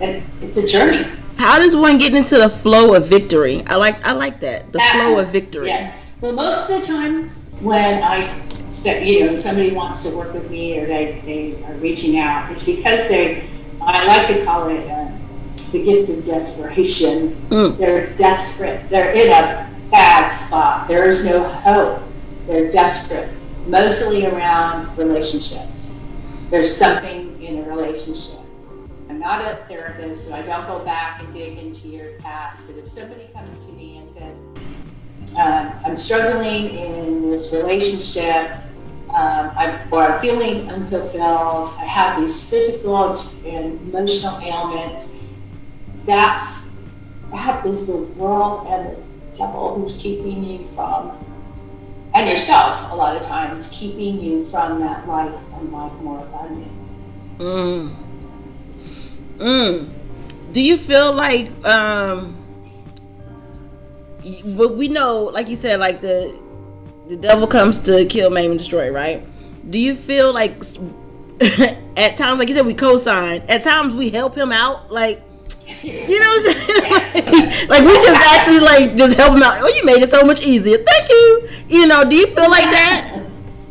And 0.01 0.23
it's 0.41 0.57
a 0.57 0.65
journey. 0.65 1.05
How 1.37 1.59
does 1.59 1.75
one 1.75 1.97
get 1.97 2.13
into 2.13 2.37
the 2.37 2.49
flow 2.49 2.93
of 2.93 3.07
victory? 3.07 3.63
I 3.67 3.75
like 3.75 4.05
I 4.05 4.11
like 4.13 4.39
that 4.41 4.71
the 4.71 4.79
flow 4.79 5.19
of 5.19 5.29
victory. 5.29 5.67
Yeah. 5.67 5.95
Well, 6.21 6.33
most 6.33 6.69
of 6.69 6.81
the 6.81 6.87
time 6.87 7.29
when 7.61 8.03
I 8.03 8.47
say, 8.69 9.07
you 9.07 9.25
know, 9.25 9.35
somebody 9.35 9.71
wants 9.71 10.03
to 10.03 10.15
work 10.15 10.33
with 10.33 10.49
me 10.49 10.79
or 10.79 10.85
they, 10.85 11.21
they 11.25 11.63
are 11.65 11.73
reaching 11.75 12.19
out, 12.19 12.51
it's 12.51 12.65
because 12.65 13.07
they, 13.07 13.43
I 13.81 14.05
like 14.05 14.27
to 14.27 14.43
call 14.45 14.69
it 14.69 14.87
uh, 14.89 15.11
the 15.71 15.83
gift 15.83 16.09
of 16.09 16.23
desperation. 16.23 17.29
Mm. 17.49 17.77
They're 17.77 18.13
desperate. 18.15 18.89
They're 18.89 19.11
in 19.11 19.29
a 19.29 19.69
bad 19.91 20.29
spot. 20.29 20.87
There 20.87 21.07
is 21.07 21.25
no 21.25 21.43
hope. 21.43 22.01
They're 22.47 22.71
desperate, 22.71 23.29
mostly 23.67 24.25
around 24.25 24.97
relationships. 24.97 26.03
There's 26.49 26.75
something 26.75 27.41
in 27.41 27.59
a 27.59 27.69
relationship. 27.69 28.40
Not 29.21 29.41
a 29.45 29.57
therapist, 29.65 30.27
so 30.27 30.33
I 30.33 30.41
don't 30.41 30.65
go 30.65 30.83
back 30.83 31.21
and 31.21 31.31
dig 31.31 31.59
into 31.59 31.89
your 31.89 32.13
past. 32.13 32.65
But 32.65 32.77
if 32.77 32.87
somebody 32.87 33.27
comes 33.31 33.67
to 33.67 33.73
me 33.73 33.99
and 33.99 34.09
says, 34.09 34.39
um, 35.37 35.71
I'm 35.85 35.95
struggling 35.95 36.75
in 36.75 37.29
this 37.29 37.53
relationship, 37.53 38.49
um, 39.09 39.51
I'm, 39.55 39.77
or 39.93 40.01
I'm 40.01 40.19
feeling 40.21 40.67
unfulfilled, 40.71 41.69
I 41.77 41.85
have 41.85 42.19
these 42.19 42.49
physical 42.49 43.09
and 43.45 43.79
emotional 43.87 44.39
ailments, 44.39 45.13
that's 46.05 46.71
that 47.31 47.63
is 47.63 47.85
the 47.85 47.97
world 47.97 48.65
and 48.69 48.87
the 48.87 49.37
devil 49.37 49.75
who's 49.75 50.01
keeping 50.01 50.43
you 50.43 50.65
from 50.65 51.15
and 52.15 52.27
yourself 52.27 52.91
a 52.91 52.95
lot 52.95 53.15
of 53.15 53.21
times 53.21 53.69
keeping 53.69 54.19
you 54.19 54.43
from 54.45 54.79
that 54.79 55.07
life 55.07 55.39
and 55.53 55.71
life 55.71 55.93
more 56.01 56.19
abundant 56.19 56.71
mm. 57.37 57.95
Mm. 59.41 59.89
do 60.51 60.61
you 60.61 60.77
feel 60.77 61.11
like 61.13 61.49
um 61.65 62.37
but 64.55 64.77
we 64.77 64.87
know 64.87 65.23
like 65.23 65.47
you 65.47 65.55
said 65.55 65.79
like 65.79 65.99
the 65.99 66.31
the 67.07 67.17
devil 67.17 67.47
comes 67.47 67.79
to 67.79 68.05
kill 68.05 68.29
maim 68.29 68.51
and 68.51 68.59
destroy 68.59 68.91
right 68.91 69.25
do 69.71 69.79
you 69.79 69.95
feel 69.95 70.31
like 70.31 70.53
at 71.97 72.15
times 72.15 72.37
like 72.37 72.49
you 72.49 72.53
said 72.53 72.67
we 72.67 72.75
co-sign 72.75 73.41
at 73.49 73.63
times 73.63 73.95
we 73.95 74.11
help 74.11 74.35
him 74.35 74.51
out 74.51 74.91
like 74.91 75.23
you 75.81 76.19
know 76.19 76.29
what 76.29 76.55
I'm 76.55 76.65
saying? 76.67 77.69
like, 77.69 77.69
like, 77.69 77.81
we 77.83 77.93
just 77.95 78.33
actually 78.33 78.59
like 78.59 78.95
just 78.95 79.15
help 79.15 79.35
him 79.35 79.41
out. 79.41 79.61
Oh, 79.61 79.67
you 79.67 79.85
made 79.85 80.01
it 80.01 80.09
so 80.09 80.23
much 80.23 80.41
easier. 80.41 80.77
Thank 80.77 81.09
you. 81.09 81.49
You 81.69 81.87
know, 81.87 82.03
do 82.03 82.15
you 82.15 82.27
feel 82.27 82.49
like 82.49 82.65
that? 82.65 83.21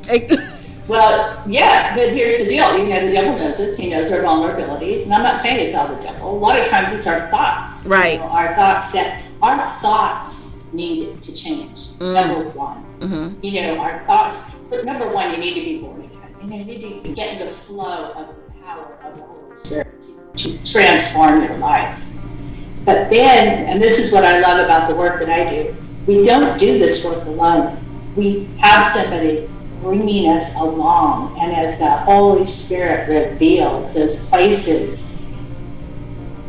well, 0.90 1.40
yeah, 1.46 1.94
but 1.94 2.08
here's 2.12 2.38
the 2.38 2.46
deal. 2.46 2.76
You 2.76 2.88
know, 2.88 3.06
the 3.06 3.12
devil 3.12 3.38
knows 3.38 3.60
us. 3.60 3.76
He 3.76 3.90
knows 3.90 4.10
our 4.10 4.18
vulnerabilities, 4.18 5.04
and 5.04 5.14
I'm 5.14 5.22
not 5.22 5.38
saying 5.38 5.64
it's 5.64 5.72
all 5.72 5.86
the 5.86 6.00
devil. 6.00 6.36
A 6.36 6.36
lot 6.36 6.58
of 6.58 6.66
times 6.66 6.90
it's 6.90 7.06
our 7.06 7.28
thoughts. 7.28 7.86
Right. 7.86 8.14
You 8.14 8.18
know, 8.18 8.24
our 8.24 8.54
thoughts 8.56 8.90
that 8.90 9.22
our 9.40 9.60
thoughts 9.80 10.56
need 10.72 11.22
to 11.22 11.32
change. 11.32 11.90
Mm. 11.98 12.14
Number 12.14 12.50
one. 12.50 12.84
Mm-hmm. 12.98 13.44
You 13.44 13.62
know, 13.62 13.78
our 13.78 14.00
thoughts. 14.00 14.42
For, 14.68 14.82
number 14.82 15.08
one, 15.12 15.30
you 15.30 15.38
need 15.38 15.54
to 15.54 15.60
be 15.60 15.80
born 15.80 16.02
again. 16.02 16.34
You, 16.42 16.58
you 16.58 16.64
need 16.64 17.04
to 17.04 17.14
get 17.14 17.38
the 17.38 17.46
flow 17.46 18.10
of 18.10 18.34
the 18.34 18.60
power 18.60 18.98
of 19.04 19.16
the 19.16 19.22
Holy 19.22 19.56
Spirit 19.56 20.06
to 20.36 20.72
transform 20.72 21.44
your 21.44 21.56
life. 21.58 22.04
But 22.84 23.10
then, 23.10 23.66
and 23.68 23.80
this 23.80 24.00
is 24.00 24.12
what 24.12 24.24
I 24.24 24.40
love 24.40 24.64
about 24.64 24.88
the 24.88 24.96
work 24.96 25.20
that 25.20 25.30
I 25.30 25.48
do, 25.48 25.76
we 26.08 26.24
don't 26.24 26.58
do 26.58 26.80
this 26.80 27.04
work 27.04 27.24
alone. 27.26 27.78
We 28.16 28.48
have 28.58 28.84
somebody 28.84 29.48
bringing 29.80 30.30
us 30.30 30.56
along. 30.56 31.38
And 31.40 31.52
as 31.52 31.78
the 31.78 31.90
Holy 31.90 32.46
Spirit 32.46 33.08
reveals 33.08 33.94
those 33.94 34.28
places 34.28 35.24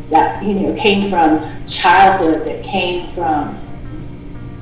that, 0.09 0.43
you 0.43 0.53
know, 0.53 0.75
came 0.75 1.09
from 1.09 1.65
childhood, 1.65 2.45
that 2.45 2.63
came 2.63 3.07
from, 3.09 3.57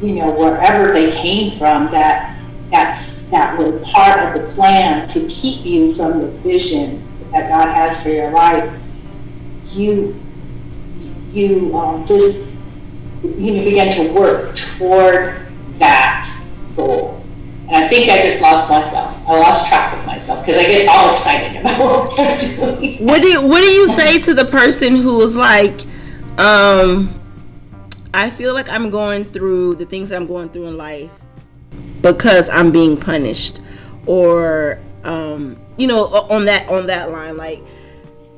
you 0.01 0.15
know, 0.15 0.31
wherever 0.31 0.91
they 0.91 1.11
came 1.11 1.57
from, 1.57 1.91
that 1.91 2.37
that's 2.71 3.25
that 3.29 3.57
were 3.57 3.79
part 3.79 4.19
of 4.19 4.39
the 4.39 4.47
plan 4.53 5.07
to 5.07 5.27
keep 5.27 5.65
you 5.65 5.91
from 5.93 6.21
the 6.21 6.27
vision 6.27 7.03
that 7.31 7.49
God 7.49 7.73
has 7.75 8.03
for 8.03 8.09
your 8.09 8.29
life 8.29 8.79
you 9.71 10.19
you 11.31 11.77
um, 11.77 12.05
just 12.05 12.53
you 13.23 13.53
know 13.53 13.63
begin 13.63 13.91
to 13.91 14.13
work 14.13 14.55
toward 14.55 15.45
that 15.77 16.27
goal. 16.75 17.18
And 17.71 17.85
I 17.85 17.87
think 17.87 18.09
I 18.09 18.19
just 18.21 18.41
lost 18.41 18.67
myself. 18.67 19.15
I 19.27 19.39
lost 19.39 19.69
track 19.69 19.95
of 19.95 20.03
myself 20.05 20.43
because 20.43 20.57
I 20.57 20.63
get 20.63 20.87
all 20.87 21.11
excited 21.11 21.61
about 21.61 21.79
what 21.79 22.19
I'm 22.19 22.37
doing. 22.39 23.05
What 23.05 23.21
do 23.21 23.27
you, 23.27 23.41
what 23.41 23.61
do 23.61 23.69
you 23.69 23.87
say 23.87 24.19
to 24.21 24.33
the 24.33 24.45
person 24.45 24.95
who 24.95 25.17
was 25.17 25.35
like, 25.35 25.85
um, 26.39 27.13
I 28.13 28.31
feel 28.31 28.55
like 28.55 28.69
I'm 28.69 28.89
going 28.89 29.23
through 29.23 29.75
the 29.75 29.85
things 29.85 30.11
I'm 30.11 30.25
going 30.25 30.49
through 30.49 30.65
in 30.65 30.77
life 30.77 31.11
because 32.01 32.49
I'm 32.49 32.71
being 32.71 32.97
punished, 32.97 33.59
or 34.07 34.79
um, 35.03 35.59
you 35.77 35.85
know, 35.85 36.05
on 36.05 36.45
that 36.45 36.67
on 36.69 36.87
that 36.87 37.11
line, 37.11 37.37
like 37.37 37.61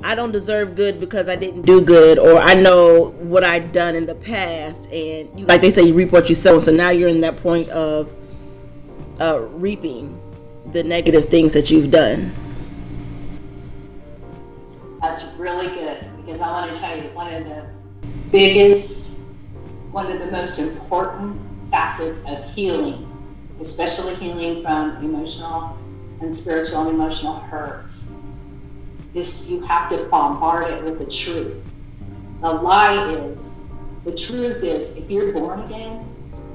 I 0.03 0.13
don't 0.13 0.31
deserve 0.31 0.75
good 0.75 0.99
because 0.99 1.29
I 1.29 1.37
didn't 1.37 1.61
do 1.61 1.79
good, 1.79 2.19
or 2.19 2.37
I 2.37 2.53
know 2.53 3.11
what 3.19 3.45
I've 3.45 3.71
done 3.71 3.95
in 3.95 4.05
the 4.05 4.15
past, 4.15 4.91
and 4.91 5.47
like 5.47 5.61
they 5.61 5.69
say, 5.69 5.83
you 5.83 5.93
reap 5.93 6.11
what 6.11 6.27
you 6.27 6.35
sow. 6.35 6.59
So 6.59 6.73
now 6.73 6.89
you're 6.89 7.09
in 7.09 7.21
that 7.21 7.37
point 7.37 7.69
of 7.69 8.13
uh, 9.21 9.39
reaping 9.51 10.19
the 10.71 10.83
negative 10.83 11.25
things 11.25 11.53
that 11.53 11.69
you've 11.69 11.91
done. 11.91 12.31
That's 14.99 15.23
really 15.37 15.67
good 15.67 16.03
because 16.25 16.41
I 16.41 16.49
want 16.51 16.73
to 16.73 16.81
tell 16.81 16.97
you 16.97 17.09
one 17.09 17.31
of 17.31 17.45
the 17.45 17.65
biggest, 18.31 19.19
one 19.91 20.11
of 20.11 20.19
the 20.19 20.31
most 20.31 20.57
important 20.57 21.39
facets 21.69 22.19
of 22.27 22.43
healing, 22.53 23.07
especially 23.59 24.15
healing 24.15 24.63
from 24.63 24.97
emotional 24.97 25.77
and 26.21 26.33
spiritual 26.33 26.81
and 26.81 26.89
emotional 26.89 27.35
hurts 27.35 28.07
is 29.13 29.47
you 29.49 29.61
have 29.61 29.89
to 29.91 30.05
bombard 30.05 30.67
it 30.71 30.83
with 30.83 30.97
the 30.97 31.05
truth. 31.05 31.63
The 32.41 32.51
lie 32.51 33.13
is, 33.13 33.59
the 34.03 34.15
truth 34.15 34.63
is, 34.63 34.97
if 34.97 35.11
you're 35.11 35.31
born 35.31 35.61
again 35.61 36.10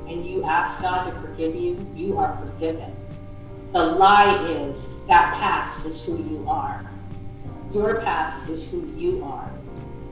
and 0.08 0.24
you 0.24 0.44
ask 0.44 0.82
God 0.82 1.10
to 1.10 1.20
forgive 1.20 1.54
you, 1.54 1.86
you 1.94 2.18
are 2.18 2.34
forgiven. 2.36 2.94
The 3.72 3.84
lie 3.84 4.46
is 4.48 4.94
that 5.06 5.34
past 5.34 5.86
is 5.86 6.04
who 6.04 6.16
you 6.22 6.48
are. 6.48 6.88
Your 7.72 8.00
past 8.00 8.48
is 8.48 8.70
who 8.70 8.86
you 8.94 9.24
are. 9.24 9.50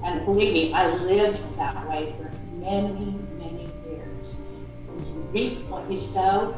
And 0.05 0.25
believe 0.25 0.53
me, 0.53 0.73
I 0.75 0.95
lived 0.97 1.57
that 1.57 1.89
way 1.89 2.13
for 2.19 2.31
many, 2.57 3.15
many 3.39 3.71
years. 3.89 4.43
You 5.07 5.29
reap 5.33 5.65
what 5.69 5.91
you 5.91 5.97
sow. 5.97 6.55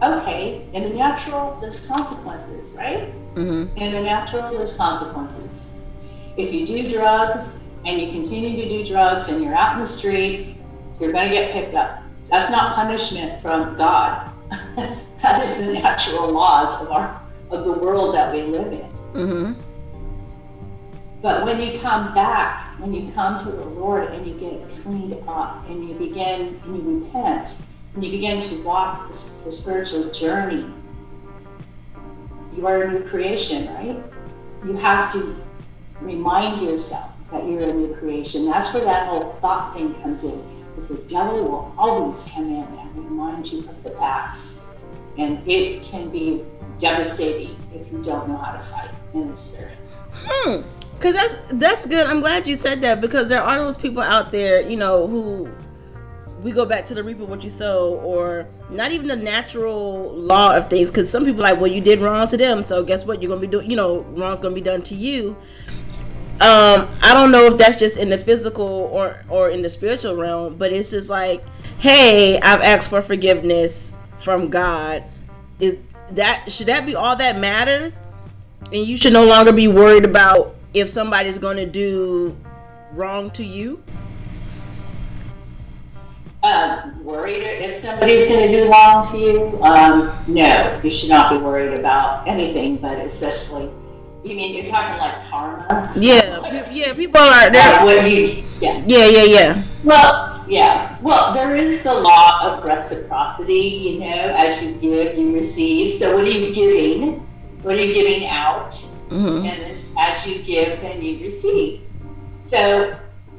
Okay, 0.00 0.64
in 0.74 0.84
the 0.84 0.90
natural, 0.90 1.56
there's 1.60 1.88
consequences, 1.88 2.72
right? 2.72 3.12
Mm-hmm. 3.34 3.76
In 3.76 3.92
the 3.92 4.00
natural, 4.00 4.56
there's 4.56 4.76
consequences. 4.76 5.70
If 6.36 6.52
you 6.52 6.64
do 6.64 6.88
drugs 6.88 7.56
and 7.84 8.00
you 8.00 8.12
continue 8.12 8.62
to 8.62 8.68
do 8.68 8.84
drugs 8.84 9.28
and 9.28 9.42
you're 9.42 9.54
out 9.54 9.72
in 9.72 9.80
the 9.80 9.86
streets, 9.86 10.54
you're 11.00 11.12
going 11.12 11.28
to 11.28 11.34
get 11.34 11.52
picked 11.52 11.74
up. 11.74 12.02
That's 12.28 12.50
not 12.50 12.74
punishment 12.74 13.40
from 13.40 13.76
God. 13.76 14.30
that 14.76 15.42
is 15.42 15.58
the 15.58 15.74
natural 15.74 16.30
laws 16.30 16.80
of 16.82 16.90
our 16.90 17.20
of 17.50 17.64
the 17.64 17.72
world 17.72 18.14
that 18.14 18.32
we 18.32 18.42
live 18.42 18.72
in. 18.72 18.90
Mm-hmm. 19.14 19.60
But 21.22 21.44
when 21.46 21.60
you 21.60 21.78
come 21.80 22.14
back, 22.14 22.78
when 22.78 22.92
you 22.92 23.10
come 23.12 23.42
to 23.44 23.50
the 23.50 23.64
Lord 23.64 24.12
and 24.12 24.26
you 24.26 24.34
get 24.34 24.68
cleaned 24.68 25.14
up 25.26 25.68
and 25.68 25.88
you 25.88 25.94
begin 25.94 26.60
and 26.64 26.76
you 26.76 27.00
repent 27.00 27.56
and 27.94 28.04
you 28.04 28.10
begin 28.10 28.40
to 28.40 28.62
walk 28.62 29.08
the, 29.08 29.32
the 29.46 29.52
spiritual 29.52 30.10
journey 30.12 30.70
you 32.58 32.66
are 32.66 32.82
a 32.82 32.92
new 32.92 33.08
creation, 33.08 33.72
right? 33.74 33.96
You 34.64 34.72
have 34.76 35.12
to 35.12 35.36
remind 36.00 36.60
yourself 36.60 37.12
that 37.30 37.46
you're 37.46 37.62
a 37.62 37.72
new 37.72 37.94
creation. 37.94 38.46
That's 38.46 38.74
where 38.74 38.84
that 38.84 39.06
whole 39.08 39.34
thought 39.40 39.74
thing 39.74 39.94
comes 40.02 40.24
in. 40.24 40.57
Because 40.78 40.96
the 40.96 41.08
devil 41.08 41.42
will 41.42 41.74
always 41.76 42.30
come 42.32 42.44
in 42.44 42.62
and 42.62 42.96
remind 42.96 43.50
you 43.50 43.60
of 43.68 43.82
the 43.82 43.90
past. 43.90 44.60
And 45.16 45.42
it 45.48 45.82
can 45.82 46.08
be 46.10 46.44
devastating 46.78 47.56
if 47.74 47.90
you 47.90 48.00
don't 48.04 48.28
know 48.28 48.36
how 48.36 48.52
to 48.52 48.62
fight 48.62 48.90
in 49.12 49.28
the 49.28 49.36
spirit. 49.36 49.76
Hmm. 50.12 50.62
Because 50.94 51.14
that's 51.14 51.34
that's 51.54 51.86
good. 51.86 52.06
I'm 52.06 52.20
glad 52.20 52.46
you 52.46 52.54
said 52.54 52.80
that 52.82 53.00
because 53.00 53.28
there 53.28 53.42
are 53.42 53.58
those 53.58 53.76
people 53.76 54.02
out 54.02 54.30
there, 54.30 54.60
you 54.60 54.76
know, 54.76 55.08
who 55.08 55.48
we 56.42 56.52
go 56.52 56.64
back 56.64 56.86
to 56.86 56.94
the 56.94 57.02
reaper 57.02 57.24
what 57.24 57.42
you 57.42 57.50
sow, 57.50 57.94
or 57.96 58.46
not 58.70 58.92
even 58.92 59.08
the 59.08 59.16
natural 59.16 60.14
law 60.14 60.56
of 60.56 60.70
things. 60.70 60.90
Because 60.90 61.10
some 61.10 61.24
people 61.24 61.42
like, 61.42 61.58
well, 61.58 61.70
you 61.70 61.80
did 61.80 62.00
wrong 62.00 62.28
to 62.28 62.36
them, 62.36 62.62
so 62.62 62.84
guess 62.84 63.04
what? 63.04 63.20
You're 63.20 63.30
gonna 63.30 63.40
be 63.40 63.48
doing, 63.48 63.68
you 63.68 63.76
know, 63.76 64.00
wrong's 64.10 64.38
gonna 64.38 64.54
be 64.54 64.60
done 64.60 64.82
to 64.82 64.94
you. 64.94 65.36
Um, 66.40 66.88
I 67.02 67.14
don't 67.14 67.32
know 67.32 67.46
if 67.46 67.58
that's 67.58 67.78
just 67.78 67.96
in 67.96 68.08
the 68.08 68.18
physical 68.18 68.64
or 68.92 69.24
or 69.28 69.50
in 69.50 69.60
the 69.60 69.68
spiritual 69.68 70.14
realm, 70.14 70.56
but 70.56 70.72
it's 70.72 70.90
just 70.90 71.10
like, 71.10 71.42
hey, 71.78 72.38
I've 72.40 72.60
asked 72.60 72.90
for 72.90 73.02
forgiveness 73.02 73.92
from 74.18 74.48
God. 74.48 75.02
Is 75.58 75.78
that 76.12 76.50
should 76.50 76.68
that 76.68 76.86
be 76.86 76.94
all 76.94 77.16
that 77.16 77.40
matters? 77.40 78.00
And 78.72 78.86
you 78.86 78.96
should 78.96 79.12
no 79.12 79.24
longer 79.24 79.52
be 79.52 79.66
worried 79.66 80.04
about 80.04 80.54
if 80.74 80.88
somebody's 80.88 81.38
going 81.38 81.56
to 81.56 81.66
do 81.66 82.36
wrong 82.92 83.30
to 83.32 83.44
you. 83.44 83.82
Uh, 86.44 86.90
worried 87.02 87.42
if 87.42 87.74
somebody's 87.74 88.28
going 88.28 88.48
to 88.48 88.64
do 88.64 88.70
wrong 88.70 89.10
to 89.10 89.18
you? 89.18 89.60
Um, 89.64 90.16
no, 90.28 90.80
you 90.84 90.90
should 90.90 91.08
not 91.10 91.32
be 91.32 91.38
worried 91.38 91.74
about 91.78 92.28
anything, 92.28 92.76
but 92.76 92.98
especially. 92.98 93.70
You 94.24 94.34
mean 94.34 94.54
you're 94.54 94.66
talking 94.66 94.98
like 94.98 95.24
karma? 95.24 95.92
Yeah, 95.94 96.66
yeah. 96.70 96.92
People 96.92 97.20
are. 97.20 97.52
Yeah, 97.52 97.84
what 97.84 98.10
you, 98.10 98.42
yeah. 98.60 98.82
Yeah, 98.86 99.06
yeah, 99.06 99.24
yeah. 99.24 99.62
Well, 99.84 100.44
yeah. 100.48 100.98
Well, 101.00 101.32
there 101.32 101.54
is 101.54 101.82
the 101.84 101.94
law 101.94 102.40
of 102.42 102.64
reciprocity. 102.64 103.54
You 103.54 104.00
know, 104.00 104.34
as 104.36 104.60
you 104.62 104.72
give, 104.72 105.16
you 105.16 105.32
receive. 105.32 105.92
So, 105.92 106.16
what 106.16 106.24
are 106.24 106.30
you 106.30 106.52
giving? 106.52 107.20
What 107.62 107.76
are 107.76 107.84
you 107.84 107.94
giving 107.94 108.26
out? 108.26 108.70
Mm-hmm. 108.70 109.46
And 109.46 109.62
this, 109.62 109.94
as 109.98 110.26
you 110.26 110.42
give, 110.42 110.80
then 110.80 111.00
you 111.00 111.22
receive. 111.22 111.80
So, 112.40 112.96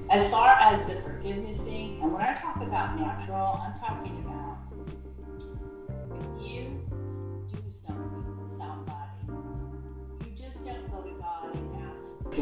as 0.10 0.32
far 0.32 0.50
as 0.60 0.86
the 0.86 0.96
forgiveness 1.02 1.62
thing, 1.62 2.00
and 2.02 2.14
when 2.14 2.22
I 2.22 2.34
talk 2.36 2.56
about 2.56 2.98
natural, 2.98 3.62
I'm 3.62 3.80
talking 3.80 4.18
about 4.24 4.29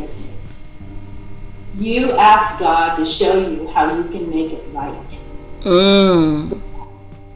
forgiveness. 0.05 0.71
You 1.77 2.11
ask 2.13 2.59
God 2.59 2.95
to 2.95 3.05
show 3.05 3.37
you 3.37 3.67
how 3.67 3.95
you 3.95 4.03
can 4.09 4.29
make 4.29 4.51
it 4.51 4.63
right 4.71 5.19
mm. 5.61 6.49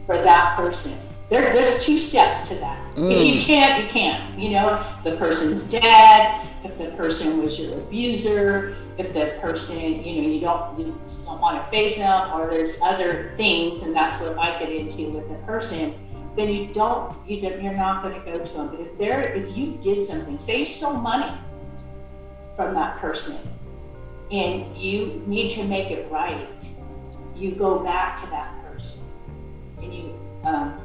for 0.06 0.16
that 0.16 0.56
person. 0.56 0.98
There, 1.30 1.52
there's 1.52 1.86
two 1.86 1.98
steps 1.98 2.48
to 2.48 2.56
that. 2.56 2.94
Mm. 2.94 3.12
If 3.12 3.24
you 3.24 3.40
mm. 3.40 3.44
can't, 3.44 3.82
you 3.82 3.88
can't. 3.88 4.38
You 4.38 4.50
know, 4.50 4.84
if 4.98 5.04
the 5.04 5.16
person's 5.16 5.68
dead, 5.70 6.46
if 6.64 6.76
the 6.76 6.88
person 6.96 7.42
was 7.42 7.58
your 7.58 7.78
abuser, 7.78 8.76
if 8.98 9.14
the 9.14 9.38
person, 9.40 10.04
you 10.04 10.22
know, 10.22 10.28
you 10.28 10.40
don't 10.40 10.78
you 10.78 10.84
don't 10.84 11.40
want 11.40 11.64
to 11.64 11.70
face 11.70 11.96
them, 11.96 12.32
or 12.32 12.50
there's 12.50 12.80
other 12.82 13.32
things, 13.36 13.82
and 13.82 13.94
that's 13.94 14.20
what 14.20 14.36
I 14.38 14.58
get 14.58 14.70
into 14.70 15.10
with 15.10 15.28
the 15.28 15.36
person, 15.46 15.94
then 16.36 16.50
you 16.50 16.66
don't, 16.74 17.16
you 17.26 17.40
don't 17.40 17.62
you're 17.62 17.74
not 17.74 18.02
going 18.02 18.14
to 18.14 18.20
go 18.20 18.44
to 18.44 18.52
them. 18.52 18.68
But 18.68 18.80
if 18.80 18.98
they're, 18.98 19.32
if 19.32 19.56
you 19.56 19.78
did 19.80 20.02
something, 20.04 20.38
say 20.38 20.60
you 20.60 20.64
stole 20.64 20.94
money 20.94 21.32
from 22.56 22.74
that 22.74 22.98
person, 22.98 23.36
and 24.30 24.76
you 24.76 25.22
need 25.26 25.48
to 25.50 25.64
make 25.64 25.90
it 25.90 26.10
right, 26.10 26.68
you 27.36 27.52
go 27.52 27.80
back 27.80 28.16
to 28.22 28.26
that 28.30 28.52
person, 28.64 29.04
and 29.82 29.94
you. 29.94 30.14
Um, 30.44 30.78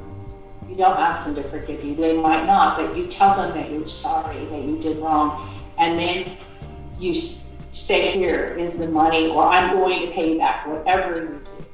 you 0.68 0.76
don't 0.76 0.98
ask 0.98 1.24
them 1.24 1.34
to 1.36 1.42
forgive 1.44 1.82
you. 1.82 1.94
They 1.94 2.14
might 2.14 2.44
not, 2.44 2.76
but 2.76 2.94
you 2.94 3.06
tell 3.06 3.34
them 3.36 3.56
that 3.56 3.70
you're 3.70 3.88
sorry, 3.88 4.44
that 4.46 4.62
you 4.62 4.78
did 4.78 4.98
wrong, 4.98 5.48
and 5.78 5.98
then 5.98 6.36
you 6.98 7.14
say, 7.14 8.10
Here 8.10 8.54
is 8.58 8.76
the 8.76 8.88
money, 8.88 9.28
or 9.28 9.44
I'm 9.44 9.70
going 9.70 10.06
to 10.06 10.12
pay 10.12 10.34
you 10.34 10.38
back, 10.38 10.66
whatever 10.66 11.16
you 11.16 11.40
do. 11.44 11.66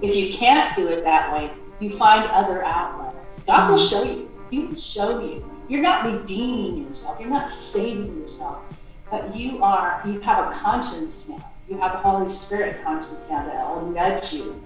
If 0.00 0.14
you 0.14 0.32
can't 0.32 0.76
do 0.76 0.86
it 0.88 1.02
that 1.02 1.32
way, 1.32 1.50
you 1.80 1.90
find 1.90 2.24
other 2.30 2.62
outlets. 2.64 3.42
God 3.44 3.70
will 3.70 3.78
show 3.78 4.04
you. 4.04 4.30
He 4.50 4.60
will 4.60 4.76
show 4.76 5.20
you. 5.20 5.44
You're 5.68 5.82
not 5.82 6.04
redeeming 6.04 6.84
yourself, 6.84 7.18
you're 7.18 7.28
not 7.28 7.50
saving 7.50 8.20
yourself, 8.20 8.62
but 9.10 9.34
you 9.34 9.62
are, 9.62 10.02
you 10.06 10.20
have 10.20 10.46
a 10.46 10.50
conscience 10.50 11.28
now. 11.28 11.52
You 11.68 11.78
have 11.78 11.94
a 11.94 11.98
Holy 11.98 12.28
Spirit 12.28 12.82
conscience 12.84 13.28
now 13.30 13.44
that 13.44 13.68
will 13.68 13.90
nudge 13.90 14.32
you 14.32 14.62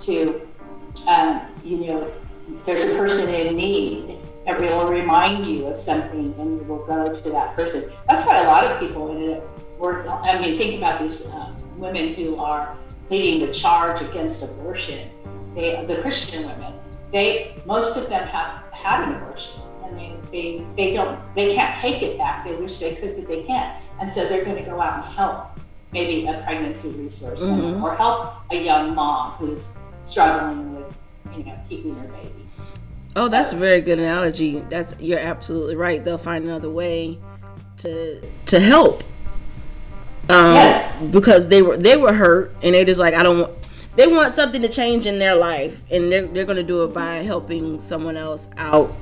to, 0.00 0.48
um, 1.08 1.42
you 1.64 1.86
know, 1.86 2.12
there's 2.64 2.84
a 2.84 2.96
person 2.96 3.32
in 3.34 3.56
need, 3.56 4.18
it 4.46 4.58
will 4.58 4.88
remind 4.88 5.46
you 5.46 5.66
of 5.66 5.76
something 5.76 6.34
and 6.38 6.60
you 6.60 6.66
will 6.66 6.84
go 6.84 7.14
to 7.14 7.30
that 7.30 7.54
person. 7.54 7.90
That's 8.08 8.26
why 8.26 8.42
a 8.42 8.46
lot 8.46 8.64
of 8.64 8.80
people 8.80 9.10
ended 9.10 9.38
up 9.38 9.78
work. 9.78 10.06
I 10.08 10.38
mean, 10.40 10.56
think 10.56 10.78
about 10.78 11.00
these 11.00 11.26
uh, 11.26 11.54
women 11.76 12.14
who 12.14 12.36
are 12.36 12.76
leading 13.10 13.46
the 13.46 13.52
charge 13.52 14.00
against 14.00 14.42
abortion. 14.42 15.08
They, 15.54 15.84
the 15.86 16.00
Christian 16.00 16.46
women, 16.46 16.74
they, 17.12 17.54
most 17.66 17.96
of 17.96 18.08
them 18.08 18.26
have 18.26 18.72
had 18.72 19.08
an 19.08 19.14
abortion. 19.16 19.62
I 19.84 19.90
mean, 19.90 20.22
they, 20.32 20.64
they 20.76 20.92
don't, 20.94 21.20
they 21.34 21.54
can't 21.54 21.74
take 21.76 22.02
it 22.02 22.16
back. 22.16 22.44
They 22.44 22.54
wish 22.54 22.78
they 22.78 22.94
could, 22.94 23.16
but 23.16 23.28
they 23.28 23.42
can't. 23.42 23.78
And 24.02 24.10
so 24.10 24.26
they're 24.26 24.44
going 24.44 24.56
to 24.56 24.68
go 24.68 24.80
out 24.80 25.04
and 25.04 25.14
help 25.14 25.60
maybe 25.92 26.26
a 26.26 26.42
pregnancy 26.44 26.90
resource 26.90 27.44
mm-hmm. 27.44 27.84
or 27.84 27.94
help 27.94 28.34
a 28.50 28.56
young 28.56 28.96
mom 28.96 29.30
who's 29.34 29.68
struggling 30.02 30.74
with, 30.74 30.98
you 31.36 31.44
know, 31.44 31.56
keeping 31.68 31.94
her 31.94 32.08
baby. 32.08 32.44
Oh, 33.14 33.28
that's 33.28 33.52
a 33.52 33.56
very 33.56 33.80
good 33.80 34.00
analogy. 34.00 34.58
That's 34.70 34.96
you're 34.98 35.20
absolutely 35.20 35.76
right. 35.76 36.04
They'll 36.04 36.18
find 36.18 36.44
another 36.44 36.68
way 36.68 37.16
to 37.76 38.20
to 38.46 38.58
help. 38.58 39.04
Um, 40.28 40.54
yes. 40.54 41.00
Because 41.00 41.46
they 41.46 41.62
were 41.62 41.76
they 41.76 41.96
were 41.96 42.12
hurt 42.12 42.56
and 42.60 42.74
they 42.74 42.84
just 42.84 42.98
like 42.98 43.14
I 43.14 43.22
don't 43.22 43.38
want. 43.38 43.52
They 43.94 44.08
want 44.08 44.34
something 44.34 44.62
to 44.62 44.68
change 44.68 45.06
in 45.06 45.20
their 45.20 45.36
life, 45.36 45.80
and 45.92 46.10
they're 46.10 46.26
they're 46.26 46.44
going 46.44 46.56
to 46.56 46.64
do 46.64 46.82
it 46.82 46.92
by 46.92 47.16
helping 47.18 47.78
someone 47.78 48.16
else 48.16 48.48
out 48.56 48.92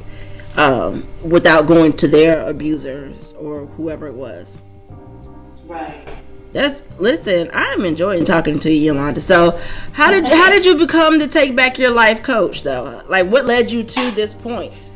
um, 0.57 1.07
without 1.25 1.67
going 1.67 1.95
to 1.95 2.07
their 2.07 2.47
abusers 2.47 3.33
or 3.39 3.65
whoever 3.65 4.07
it 4.07 4.15
was. 4.15 4.61
Right. 5.71 6.05
That's 6.53 6.83
listen. 6.99 7.49
I'm 7.55 7.85
enjoying 7.85 8.25
talking 8.25 8.59
to 8.59 8.73
you, 8.73 8.93
Yolanda. 8.93 9.21
So, 9.21 9.57
how 9.93 10.11
did 10.11 10.27
how 10.27 10.51
did 10.51 10.65
you 10.65 10.77
become 10.77 11.21
the 11.21 11.29
Take 11.29 11.55
Back 11.55 11.79
Your 11.79 11.93
Life 11.93 12.25
coach, 12.25 12.65
though? 12.65 13.05
Like, 13.09 13.29
what 13.29 13.47
led 13.47 13.71
you 13.71 13.85
to 13.85 14.11
this 14.11 14.35
point? 14.35 14.91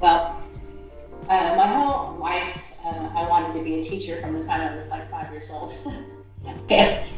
Well, 0.00 0.42
uh, 1.28 1.54
my 1.54 1.66
whole 1.66 2.16
life, 2.16 2.56
uh, 2.82 3.10
I 3.14 3.28
wanted 3.28 3.58
to 3.58 3.62
be 3.62 3.78
a 3.78 3.82
teacher 3.82 4.18
from 4.22 4.38
the 4.38 4.42
time 4.42 4.62
I 4.62 4.74
was 4.74 4.88
like 4.88 5.10
five 5.10 5.30
years 5.30 5.50
old, 5.50 5.74
and 6.46 6.58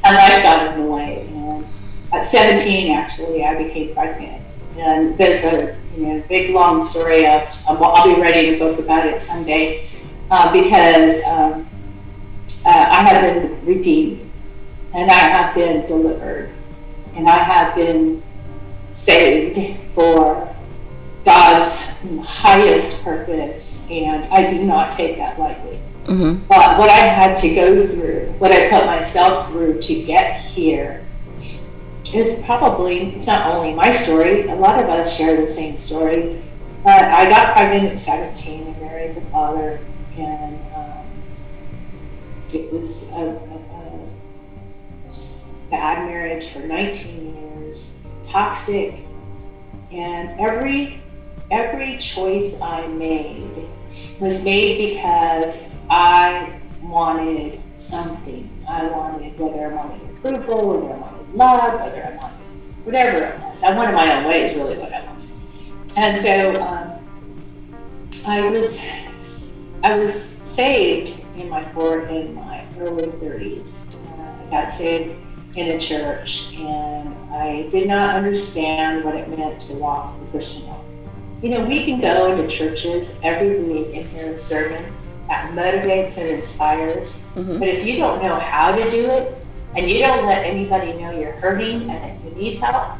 life 0.03 0.43
got 0.43 0.75
in 0.75 0.83
the 0.83 0.91
way. 0.91 1.25
And 1.29 1.65
at 2.13 2.25
17, 2.25 2.97
actually, 2.97 3.45
I 3.45 3.63
became 3.63 3.95
pregnant. 3.95 4.43
And 4.77 5.17
there's 5.17 5.45
a 5.45 5.77
you 5.97 6.07
know 6.07 6.25
big 6.29 6.51
long 6.51 6.85
story. 6.85 7.29
Of, 7.29 7.49
I'll 7.69 8.13
be 8.13 8.21
writing 8.21 8.57
a 8.57 8.59
book 8.59 8.81
about 8.81 9.07
it 9.07 9.21
someday 9.21 9.89
uh, 10.33 10.53
because. 10.53 11.23
Um, 11.27 11.69
uh, 12.67 12.87
I 12.91 13.03
have 13.03 13.23
been 13.23 13.65
redeemed 13.65 14.31
and 14.95 15.11
I 15.11 15.15
have 15.15 15.55
been 15.55 15.87
delivered 15.87 16.51
and 17.15 17.29
I 17.29 17.39
have 17.39 17.75
been 17.75 18.23
saved 18.93 19.59
for 19.95 20.55
God's 21.25 21.81
highest 22.23 23.03
purpose, 23.03 23.91
and 23.91 24.25
I 24.27 24.47
do 24.49 24.63
not 24.63 24.93
take 24.93 25.17
that 25.17 25.39
lightly. 25.39 25.81
Mm-hmm. 26.05 26.47
But 26.47 26.79
what 26.79 26.89
I 26.89 26.99
had 26.99 27.37
to 27.39 27.55
go 27.55 27.85
through, 27.85 28.33
what 28.39 28.53
I 28.53 28.71
put 28.71 28.87
myself 28.87 29.51
through 29.51 29.81
to 29.81 30.03
get 30.05 30.41
here, 30.41 31.05
is 32.15 32.43
probably, 32.47 33.09
it's 33.09 33.27
not 33.27 33.53
only 33.53 33.75
my 33.75 33.91
story, 33.91 34.47
a 34.47 34.55
lot 34.55 34.79
of 34.79 34.89
us 34.89 35.17
share 35.17 35.41
the 35.41 35.49
same 35.49 35.77
story. 35.79 36.41
But 36.85 37.03
I 37.03 37.29
got 37.29 37.57
pregnant 37.57 37.93
at 37.93 37.99
17 37.99 38.69
and 38.69 38.81
married 38.81 39.17
the 39.17 39.21
father, 39.23 39.81
and 40.17 40.57
it 42.55 42.73
was 42.73 43.11
a, 43.13 43.17
a, 43.17 44.09
a 45.09 45.11
bad 45.71 46.07
marriage 46.07 46.49
for 46.49 46.61
19 46.61 47.37
years, 47.37 48.01
toxic, 48.23 48.95
and 49.93 50.39
every 50.41 51.01
every 51.51 51.97
choice 51.99 52.61
I 52.61 52.87
made 52.89 53.69
was 54.21 54.45
made 54.45 54.95
because 54.95 55.71
I 55.89 56.53
wanted 56.83 57.61
something. 57.77 58.49
I 58.69 58.87
wanted 58.87 59.39
whether 59.39 59.67
I 59.67 59.75
wanted 59.75 60.03
approval, 60.11 60.81
whether 60.81 60.95
I 60.95 60.99
wanted 60.99 61.35
love, 61.35 61.81
whether 61.81 62.05
I 62.05 62.17
wanted 62.17 62.37
whatever 62.85 63.19
it 63.19 63.41
was. 63.41 63.63
I 63.63 63.77
wanted 63.77 63.95
my 63.95 64.17
own 64.17 64.25
way 64.25 64.51
is 64.51 64.57
really 64.57 64.79
what 64.79 64.93
I 64.93 65.05
wanted. 65.05 65.31
And 65.97 66.17
so 66.17 66.63
um, 66.63 66.93
I 68.27 68.49
was 68.49 69.63
I 69.83 69.97
was 69.97 70.15
saved 70.15 71.26
in 71.39 71.49
my 71.49 71.63
four 71.73 72.07
in 72.07 72.35
my 72.35 72.65
early 72.79 73.07
30s. 73.07 73.95
Uh, 73.95 74.47
I 74.47 74.51
got 74.51 74.73
saved 74.73 75.15
in 75.57 75.69
a 75.69 75.81
church, 75.81 76.55
and 76.55 77.15
I 77.33 77.69
did 77.71 77.89
not 77.89 78.15
understand 78.15 79.05
what 79.05 79.15
it 79.15 79.29
meant 79.29 79.61
to 79.63 79.75
walk 79.75 80.19
the 80.21 80.27
Christian 80.31 80.67
walk. 80.67 80.85
You 81.43 81.51
know, 81.51 81.65
we 81.65 81.85
can 81.85 82.01
go 82.01 82.33
into 82.33 82.47
churches 82.47 83.21
every 83.23 83.61
week 83.61 83.95
and 83.95 84.07
hear 84.07 84.33
a 84.33 84.39
sermon 84.39 84.85
that 85.29 85.51
motivates 85.53 86.19
and 86.19 86.29
inspires, 86.29 87.27
mm-hmm. 87.35 87.59
but 87.59 87.69
if 87.69 87.87
you 87.87 87.97
don't 87.97 88.23
know 88.23 88.37
how 88.37 88.75
to 88.75 88.91
do 88.91 89.11
it, 89.11 89.35
and 89.75 89.91
you 89.91 90.01
don't 90.01 90.27
let 90.27 90.45
anybody 90.45 90.95
know 90.95 91.11
you're 91.11 91.33
hurting 91.33 91.83
and 91.83 91.91
that 91.91 92.25
you 92.25 92.31
need 92.31 92.59
help, 92.59 92.99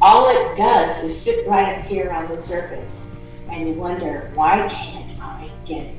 all 0.00 0.28
it 0.28 0.56
does 0.56 1.02
is 1.02 1.18
sit 1.18 1.46
right 1.46 1.78
up 1.78 1.84
here 1.84 2.10
on 2.10 2.28
the 2.28 2.38
surface, 2.38 3.14
and 3.50 3.68
you 3.68 3.74
wonder, 3.74 4.30
why 4.34 4.68
can't 4.68 5.12
I 5.20 5.50
get 5.64 5.84
it? 5.84 5.97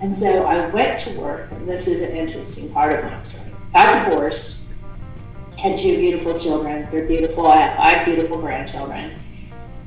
And 0.00 0.14
so 0.14 0.44
I 0.44 0.68
went 0.68 0.98
to 1.00 1.20
work, 1.20 1.50
and 1.50 1.66
this 1.66 1.88
is 1.88 2.02
an 2.02 2.16
interesting 2.16 2.70
part 2.72 2.98
of 2.98 3.10
my 3.10 3.20
story. 3.20 3.50
Got 3.72 4.04
divorced, 4.08 4.64
had 5.58 5.76
two 5.76 5.96
beautiful 5.98 6.38
children. 6.38 6.86
They're 6.90 7.06
beautiful. 7.06 7.46
I 7.48 7.56
have 7.56 7.76
five 7.76 8.04
beautiful 8.06 8.40
grandchildren. 8.40 9.12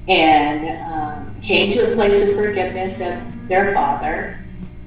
and 0.07 0.91
um, 0.91 1.41
came 1.41 1.71
to 1.71 1.91
a 1.91 1.93
place 1.93 2.27
of 2.27 2.35
forgiveness 2.35 3.01
of 3.01 3.47
their 3.47 3.73
father 3.73 4.37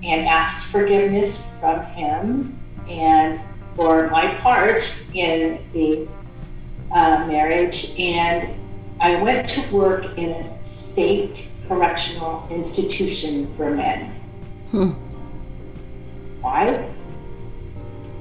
and 0.03 0.27
asked 0.27 0.73
forgiveness 0.73 1.59
from 1.59 1.85
him 1.87 2.59
and 2.89 3.41
for 3.77 4.09
my 4.09 4.35
part 4.37 5.09
in 5.15 5.59
the 5.73 6.07
uh, 6.93 7.25
marriage. 7.27 7.99
And 7.99 8.51
I 9.01 9.21
went 9.23 9.49
to 9.49 9.75
work 9.75 10.19
in 10.19 10.31
a 10.31 10.65
state 10.65 11.53
correctional 11.67 12.47
institution 12.51 13.53
for 13.57 13.71
men. 13.71 14.11
Hmm. 14.71 14.91
Why? 16.45 16.87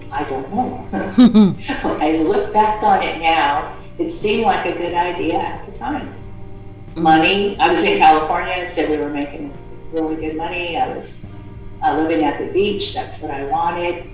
I 0.10 0.24
don't 0.24 0.50
know. 0.54 0.88
I 2.00 2.20
look 2.20 2.54
back 2.54 2.82
on 2.82 3.04
it 3.04 3.20
now, 3.20 3.76
it 4.00 4.08
seemed 4.08 4.46
like 4.46 4.66
a 4.66 4.72
good 4.78 4.94
idea 4.94 5.40
at 5.40 5.66
the 5.66 5.78
time. 5.78 6.10
Money, 6.96 7.60
I 7.60 7.68
was 7.68 7.84
in 7.84 7.98
California, 7.98 8.66
so 8.66 8.90
we 8.90 8.96
were 8.96 9.10
making 9.10 9.54
really 9.92 10.16
good 10.16 10.38
money. 10.38 10.78
I 10.78 10.96
was 10.96 11.26
uh, 11.82 11.98
living 11.98 12.24
at 12.24 12.40
the 12.40 12.50
beach, 12.54 12.94
that's 12.94 13.22
what 13.22 13.30
I 13.30 13.44
wanted. 13.44 14.10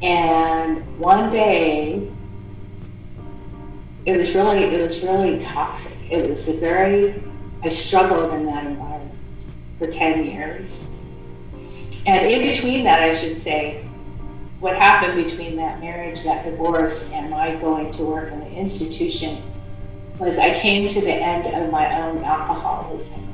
And 0.00 0.76
one 1.00 1.32
day, 1.32 2.08
it 4.06 4.16
was 4.16 4.32
really, 4.36 4.58
it 4.62 4.80
was 4.80 5.02
really 5.02 5.40
toxic. 5.40 5.98
It 6.08 6.30
was 6.30 6.48
a 6.48 6.56
very, 6.60 7.20
I 7.64 7.68
struggled 7.68 8.32
in 8.32 8.46
that 8.46 8.64
environment 8.64 9.18
for 9.80 9.88
10 9.88 10.24
years. 10.24 10.99
And 12.06 12.26
in 12.26 12.42
between 12.42 12.84
that, 12.84 13.02
I 13.02 13.14
should 13.14 13.36
say, 13.36 13.84
what 14.60 14.76
happened 14.76 15.24
between 15.24 15.56
that 15.56 15.80
marriage, 15.80 16.22
that 16.24 16.44
divorce, 16.44 17.12
and 17.12 17.30
my 17.30 17.56
going 17.56 17.92
to 17.94 18.04
work 18.04 18.30
in 18.30 18.40
the 18.40 18.52
institution 18.52 19.38
was 20.18 20.38
I 20.38 20.52
came 20.52 20.88
to 20.88 21.00
the 21.00 21.12
end 21.12 21.46
of 21.46 21.72
my 21.72 22.02
own 22.02 22.22
alcoholism. 22.22 23.26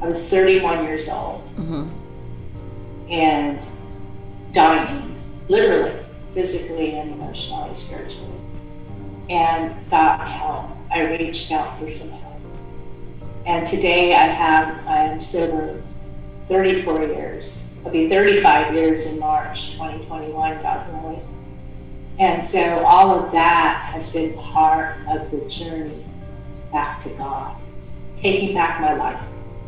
I 0.00 0.06
was 0.06 0.28
31 0.30 0.84
years 0.84 1.08
old 1.08 1.44
mm-hmm. 1.56 3.10
and 3.10 3.66
dying, 4.52 5.20
literally, 5.48 5.92
physically 6.32 6.92
and 6.92 7.12
emotionally, 7.12 7.74
spiritually, 7.74 8.30
and 9.30 9.74
got 9.90 10.20
help. 10.20 10.70
I 10.92 11.10
reached 11.16 11.50
out 11.50 11.78
for 11.80 11.90
some 11.90 12.10
help. 12.10 12.40
And 13.46 13.66
today 13.66 14.14
I 14.14 14.26
have, 14.26 14.86
I'm 14.86 15.20
sober 15.20 15.82
34 16.46 17.00
years. 17.04 17.74
I'll 17.84 17.92
be 17.92 18.08
35 18.08 18.74
years 18.74 19.06
in 19.06 19.18
March 19.18 19.72
2021, 19.72 20.62
God 20.62 20.92
willing. 20.92 21.26
And 22.18 22.44
so 22.44 22.84
all 22.84 23.10
of 23.18 23.32
that 23.32 23.90
has 23.92 24.12
been 24.12 24.34
part 24.34 24.96
of 25.08 25.30
the 25.30 25.48
journey 25.48 26.04
back 26.72 27.02
to 27.02 27.10
God, 27.10 27.56
taking 28.16 28.54
back 28.54 28.80
my 28.80 28.94
life, 28.94 29.20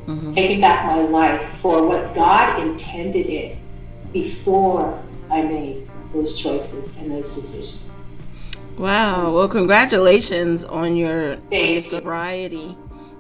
mm-hmm. 0.07 0.35
taking 0.35 0.61
back 0.61 0.87
my 0.87 1.01
life 1.01 1.49
for 1.59 1.87
what 1.87 2.14
God 2.14 2.61
intended 2.61 3.27
it 3.27 3.59
before 4.12 5.03
I 5.31 5.43
made 5.43 5.88
those 6.12 6.41
choices 6.41 6.99
and 6.99 7.11
those 7.11 7.35
decisions. 7.35 7.85
Wow. 8.79 9.33
Well, 9.33 9.49
congratulations 9.49 10.64
on 10.64 10.97
your, 10.97 11.38
your 11.51 11.83
sobriety. 11.83 12.77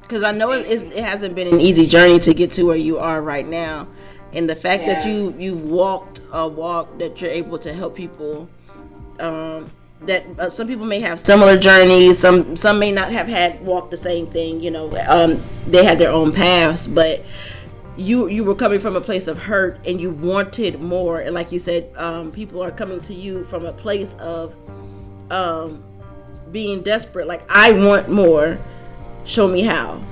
Because 0.08 0.22
I 0.22 0.32
know 0.32 0.52
it, 0.52 0.66
it 0.66 1.04
hasn't 1.04 1.34
been 1.34 1.48
an 1.48 1.60
easy 1.60 1.84
journey 1.84 2.18
to 2.20 2.32
get 2.32 2.50
to 2.52 2.62
where 2.64 2.76
you 2.76 2.98
are 2.98 3.20
right 3.20 3.46
now. 3.46 3.86
And 4.32 4.48
the 4.48 4.56
fact 4.56 4.84
yeah. 4.84 4.94
that 4.94 5.06
you, 5.06 5.34
you've 5.38 5.64
walked 5.64 6.22
a 6.32 6.48
walk 6.48 6.98
that 6.98 7.20
you're 7.20 7.30
able 7.30 7.58
to 7.58 7.74
help 7.74 7.94
people 7.94 8.48
um, 9.20 9.70
that 10.02 10.24
uh, 10.38 10.48
some 10.48 10.66
people 10.66 10.86
may 10.86 11.00
have 11.00 11.18
similar 11.18 11.58
journeys 11.58 12.18
some 12.18 12.54
some 12.54 12.78
may 12.78 12.92
not 12.92 13.10
have 13.10 13.26
had 13.26 13.60
walked 13.64 13.90
the 13.90 13.96
same 13.96 14.26
thing 14.26 14.60
you 14.60 14.70
know 14.70 14.86
um, 15.08 15.42
they 15.66 15.84
had 15.84 15.98
their 15.98 16.10
own 16.12 16.32
paths 16.32 16.86
but 16.86 17.24
you 17.96 18.28
you 18.28 18.44
were 18.44 18.54
coming 18.54 18.78
from 18.78 18.94
a 18.94 19.00
place 19.00 19.26
of 19.26 19.36
hurt 19.36 19.84
and 19.88 20.00
you 20.00 20.10
wanted 20.10 20.80
more 20.80 21.20
and 21.20 21.34
like 21.34 21.50
you 21.50 21.58
said 21.58 21.90
um, 21.96 22.30
people 22.30 22.62
are 22.62 22.70
coming 22.70 23.00
to 23.00 23.12
you 23.12 23.42
from 23.44 23.66
a 23.66 23.72
place 23.72 24.14
of 24.20 24.56
um, 25.32 25.82
being 26.52 26.80
desperate 26.80 27.26
like 27.26 27.42
i 27.48 27.72
want 27.72 28.08
more 28.08 28.56
show 29.28 29.46
me 29.46 29.62
how. 29.62 30.02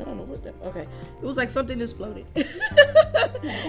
I 0.00 0.04
don't 0.04 0.16
know 0.16 0.24
what 0.24 0.42
that 0.42 0.54
okay. 0.64 0.86
It 1.22 1.24
was 1.24 1.36
like 1.36 1.50
something 1.50 1.84
floated 1.86 2.26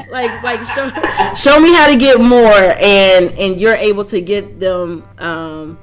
like 0.10 0.44
like 0.44 0.64
show 0.64 0.90
show 1.36 1.60
me 1.60 1.74
how 1.74 1.88
to 1.88 1.96
get 1.98 2.20
more 2.20 2.74
and 2.80 3.32
and 3.38 3.60
you're 3.60 3.76
able 3.76 4.04
to 4.06 4.20
get 4.20 4.60
them 4.60 5.04
um 5.20 5.78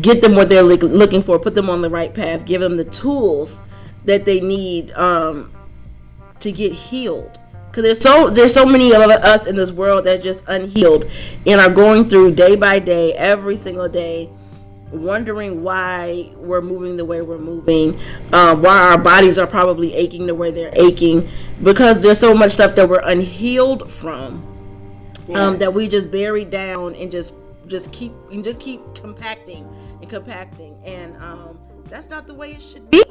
get 0.00 0.22
them 0.22 0.34
what 0.34 0.48
they're 0.48 0.62
looking 0.62 1.22
for 1.22 1.38
put 1.38 1.54
them 1.54 1.70
on 1.70 1.80
the 1.82 1.90
right 1.90 2.12
path 2.12 2.44
give 2.44 2.60
them 2.60 2.76
the 2.76 2.84
tools 2.84 3.62
that 4.04 4.24
they 4.24 4.40
need 4.40 4.90
um 4.92 5.52
to 6.44 6.52
get 6.52 6.72
healed. 6.72 7.38
Because 7.68 7.82
there's 7.82 8.00
so 8.00 8.30
there's 8.30 8.54
so 8.54 8.64
many 8.64 8.94
of 8.94 9.02
us 9.02 9.46
in 9.46 9.56
this 9.56 9.72
world 9.72 10.04
that 10.04 10.22
just 10.22 10.44
unhealed 10.46 11.10
and 11.46 11.60
are 11.60 11.70
going 11.70 12.08
through 12.08 12.32
day 12.32 12.54
by 12.54 12.78
day 12.78 13.12
every 13.14 13.56
single 13.56 13.88
day 13.88 14.30
wondering 15.02 15.62
why 15.62 16.30
we're 16.36 16.60
moving 16.60 16.96
the 16.96 17.04
way 17.04 17.22
we're 17.22 17.38
moving, 17.38 17.98
uh, 18.32 18.56
why 18.56 18.90
our 18.90 18.98
bodies 18.98 19.38
are 19.38 19.46
probably 19.46 19.94
aching 19.94 20.26
the 20.26 20.34
way 20.34 20.50
they're 20.50 20.72
aching, 20.74 21.28
because 21.62 22.02
there's 22.02 22.18
so 22.18 22.34
much 22.34 22.52
stuff 22.52 22.74
that 22.76 22.88
we're 22.88 23.02
unhealed 23.04 23.90
from 23.90 24.42
um, 25.34 25.58
that 25.58 25.72
we 25.72 25.88
just 25.88 26.10
bury 26.10 26.44
down 26.44 26.94
and 26.96 27.10
just 27.10 27.34
just 27.66 27.90
keep 27.92 28.12
and 28.30 28.44
just 28.44 28.60
keep 28.60 28.80
compacting 28.94 29.66
and 30.00 30.08
compacting, 30.08 30.78
and 30.84 31.16
um, 31.16 31.58
that's 31.88 32.10
not 32.10 32.26
the 32.26 32.34
way 32.34 32.52
it 32.52 32.60
should 32.62 32.90
be. 32.90 33.02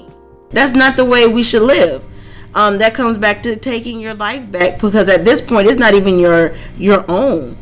That's 0.52 0.74
not 0.74 0.96
the 0.96 1.06
way 1.06 1.28
we 1.28 1.44
should 1.44 1.64
live. 1.64 2.06
Um, 2.56 2.78
that 2.78 2.94
comes 2.94 3.18
back 3.18 3.42
to 3.44 3.56
taking 3.56 4.00
your 4.00 4.14
life 4.14 4.50
back 4.52 4.80
because 4.80 5.10
at 5.10 5.26
this 5.26 5.42
point 5.42 5.68
it's 5.68 5.80
not 5.80 5.96
even 5.96 6.20
your 6.20 6.54
your 6.78 7.04
own. 7.10 7.58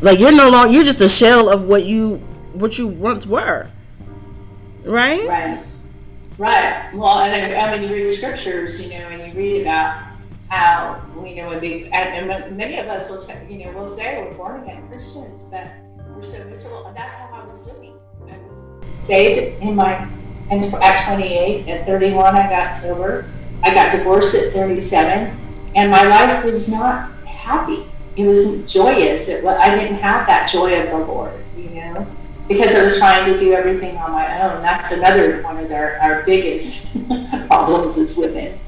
Like 0.00 0.18
you're 0.18 0.32
no 0.32 0.50
longer 0.50 0.72
you're 0.72 0.84
just 0.84 1.00
a 1.00 1.08
shell 1.08 1.48
of 1.48 1.64
what 1.64 1.84
you 1.84 2.20
what 2.52 2.78
you 2.78 2.86
once 2.86 3.26
were. 3.26 3.68
Right? 4.84 5.26
Right. 5.26 5.64
Right. 6.38 6.90
Well, 6.94 7.18
and 7.18 7.54
I 7.54 7.78
mean, 7.78 7.88
you 7.88 7.94
read 7.94 8.08
scriptures, 8.08 8.82
you 8.82 8.88
know, 8.98 9.08
and 9.08 9.30
you 9.30 9.38
read 9.38 9.60
about 9.60 10.06
how 10.48 11.00
you 11.24 11.36
know 11.36 11.58
we 11.58 11.84
and 11.92 12.56
many 12.56 12.78
of 12.78 12.86
us 12.88 13.10
will, 13.10 13.20
t- 13.20 13.34
you 13.48 13.64
know, 13.64 13.72
will 13.72 13.86
say 13.86 14.22
we're 14.22 14.34
born 14.34 14.62
again 14.62 14.88
Christians, 14.88 15.44
but 15.44 15.66
we're 16.08 16.24
so 16.24 16.42
miserable, 16.44 16.86
and 16.86 16.96
that's 16.96 17.14
how 17.16 17.28
I 17.32 17.44
was 17.44 17.66
living. 17.66 17.94
I 18.22 18.38
was 18.38 18.64
saved 18.98 19.62
in 19.62 19.74
my 19.76 20.08
and 20.50 20.64
at 20.82 21.06
28, 21.06 21.68
at 21.68 21.86
31, 21.86 22.34
I 22.34 22.48
got 22.48 22.72
sober. 22.72 23.26
I 23.62 23.72
got 23.72 23.92
divorced 23.92 24.34
at 24.34 24.52
37, 24.52 25.36
and 25.76 25.90
my 25.90 26.02
life 26.08 26.42
was 26.44 26.68
not 26.68 27.12
happy. 27.26 27.84
It 28.16 28.26
wasn't 28.26 28.66
joyous. 28.66 29.28
It, 29.28 29.44
I 29.44 29.76
didn't 29.76 29.96
have 29.96 30.26
that 30.26 30.48
joy 30.48 30.82
of 30.82 30.88
the 30.88 30.98
Lord, 30.98 31.34
you 31.56 31.68
know 31.68 32.06
because 32.50 32.74
I 32.74 32.82
was 32.82 32.98
trying 32.98 33.32
to 33.32 33.38
do 33.38 33.52
everything 33.52 33.96
on 33.98 34.10
my 34.10 34.42
own. 34.42 34.60
That's 34.60 34.90
another 34.90 35.40
one 35.44 35.56
of 35.56 35.70
our, 35.70 35.94
our 35.98 36.24
biggest 36.24 37.08
problems 37.46 37.96
is 37.96 38.18
women. 38.18 38.58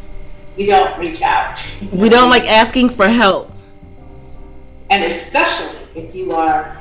We 0.56 0.66
don't 0.66 0.96
reach 1.00 1.20
out. 1.20 1.58
We 1.92 2.08
don't 2.08 2.30
like 2.30 2.44
asking 2.44 2.90
for 2.90 3.08
help. 3.08 3.50
And 4.88 5.02
especially 5.02 5.80
if 5.96 6.14
you 6.14 6.30
are 6.30 6.80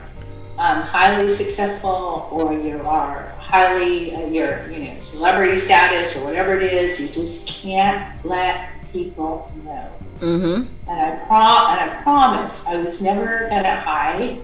um, 0.59 0.83
highly 0.83 1.27
successful 1.27 2.27
or 2.31 2.53
you 2.53 2.79
are 2.81 3.33
highly, 3.39 4.13
uh, 4.13 4.27
you're, 4.27 4.69
you 4.69 4.83
know, 4.83 4.99
celebrity 4.99 5.57
status 5.57 6.15
or 6.15 6.23
whatever 6.23 6.55
it 6.55 6.71
is, 6.71 7.01
you 7.01 7.07
just 7.07 7.63
can't 7.63 8.23
let 8.23 8.69
people 8.93 9.51
know. 9.65 9.91
Mm-hmm. 10.19 10.67
And 10.87 11.01
I 11.01 11.15
prom- 11.25 11.71
and 11.71 11.89
I 11.89 12.01
promised 12.03 12.67
I 12.67 12.77
was 12.77 13.01
never 13.01 13.47
gonna 13.49 13.75
hide. 13.75 14.37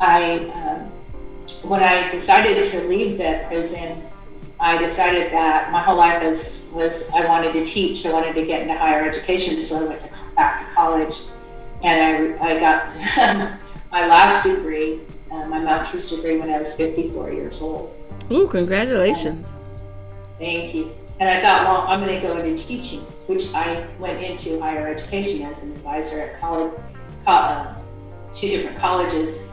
I 0.00 0.38
um, 0.38 0.90
when 1.68 1.82
I 1.82 2.08
decided 2.10 2.62
to 2.62 2.80
leave 2.84 3.18
the 3.18 3.44
prison, 3.46 4.02
I 4.60 4.78
decided 4.78 5.32
that 5.32 5.72
my 5.72 5.82
whole 5.82 5.96
life 5.96 6.22
was, 6.22 6.64
was 6.72 7.10
I 7.10 7.26
wanted 7.26 7.52
to 7.54 7.64
teach, 7.64 8.06
I 8.06 8.12
wanted 8.12 8.34
to 8.34 8.44
get 8.44 8.62
into 8.62 8.74
higher 8.74 9.04
education, 9.08 9.62
so 9.62 9.84
I 9.84 9.88
went 9.88 10.00
to, 10.00 10.08
back 10.36 10.66
to 10.66 10.74
college, 10.74 11.22
and 11.82 12.38
I, 12.40 12.50
I 12.50 12.60
got 12.60 13.58
my 13.92 14.06
last 14.06 14.44
degree, 14.44 15.00
uh, 15.30 15.46
my 15.46 15.58
master's 15.58 16.10
degree, 16.10 16.38
when 16.38 16.50
I 16.50 16.58
was 16.58 16.74
54 16.76 17.32
years 17.32 17.62
old. 17.62 17.94
Ooh, 18.30 18.46
congratulations! 18.46 19.54
And 19.54 20.38
thank 20.38 20.74
you. 20.74 20.94
And 21.20 21.28
I 21.28 21.40
thought, 21.40 21.64
well, 21.64 21.84
I'm 21.86 22.00
going 22.00 22.20
to 22.20 22.26
go 22.26 22.36
into 22.36 22.66
teaching, 22.66 23.00
which 23.26 23.54
I 23.54 23.86
went 23.98 24.22
into 24.22 24.60
higher 24.60 24.88
education 24.88 25.42
as 25.42 25.62
an 25.62 25.72
advisor 25.72 26.20
at 26.20 26.40
college, 26.40 26.72
uh, 27.26 27.74
two 28.32 28.48
different 28.48 28.76
colleges 28.76 29.48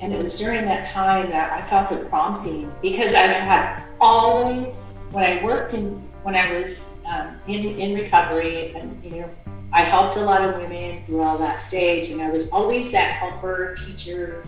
and 0.00 0.12
it 0.12 0.18
was 0.18 0.38
during 0.38 0.64
that 0.66 0.84
time 0.84 1.30
that 1.30 1.52
I 1.52 1.62
felt 1.62 1.90
a 1.90 2.04
prompting 2.06 2.72
because 2.82 3.14
I 3.14 3.22
had 3.22 3.82
always, 4.00 4.98
when 5.10 5.24
I 5.24 5.42
worked 5.42 5.74
in, 5.74 6.02
when 6.22 6.34
I 6.34 6.58
was 6.58 6.92
um, 7.06 7.38
in, 7.46 7.78
in 7.78 7.94
recovery, 7.94 8.74
and 8.74 9.02
you 9.02 9.10
know, 9.10 9.30
I 9.72 9.82
helped 9.82 10.16
a 10.16 10.20
lot 10.20 10.42
of 10.42 10.56
women 10.56 11.02
through 11.02 11.22
all 11.22 11.38
that 11.38 11.62
stage, 11.62 12.10
and 12.10 12.20
I 12.20 12.30
was 12.30 12.50
always 12.50 12.92
that 12.92 13.12
helper, 13.12 13.74
teacher, 13.74 14.44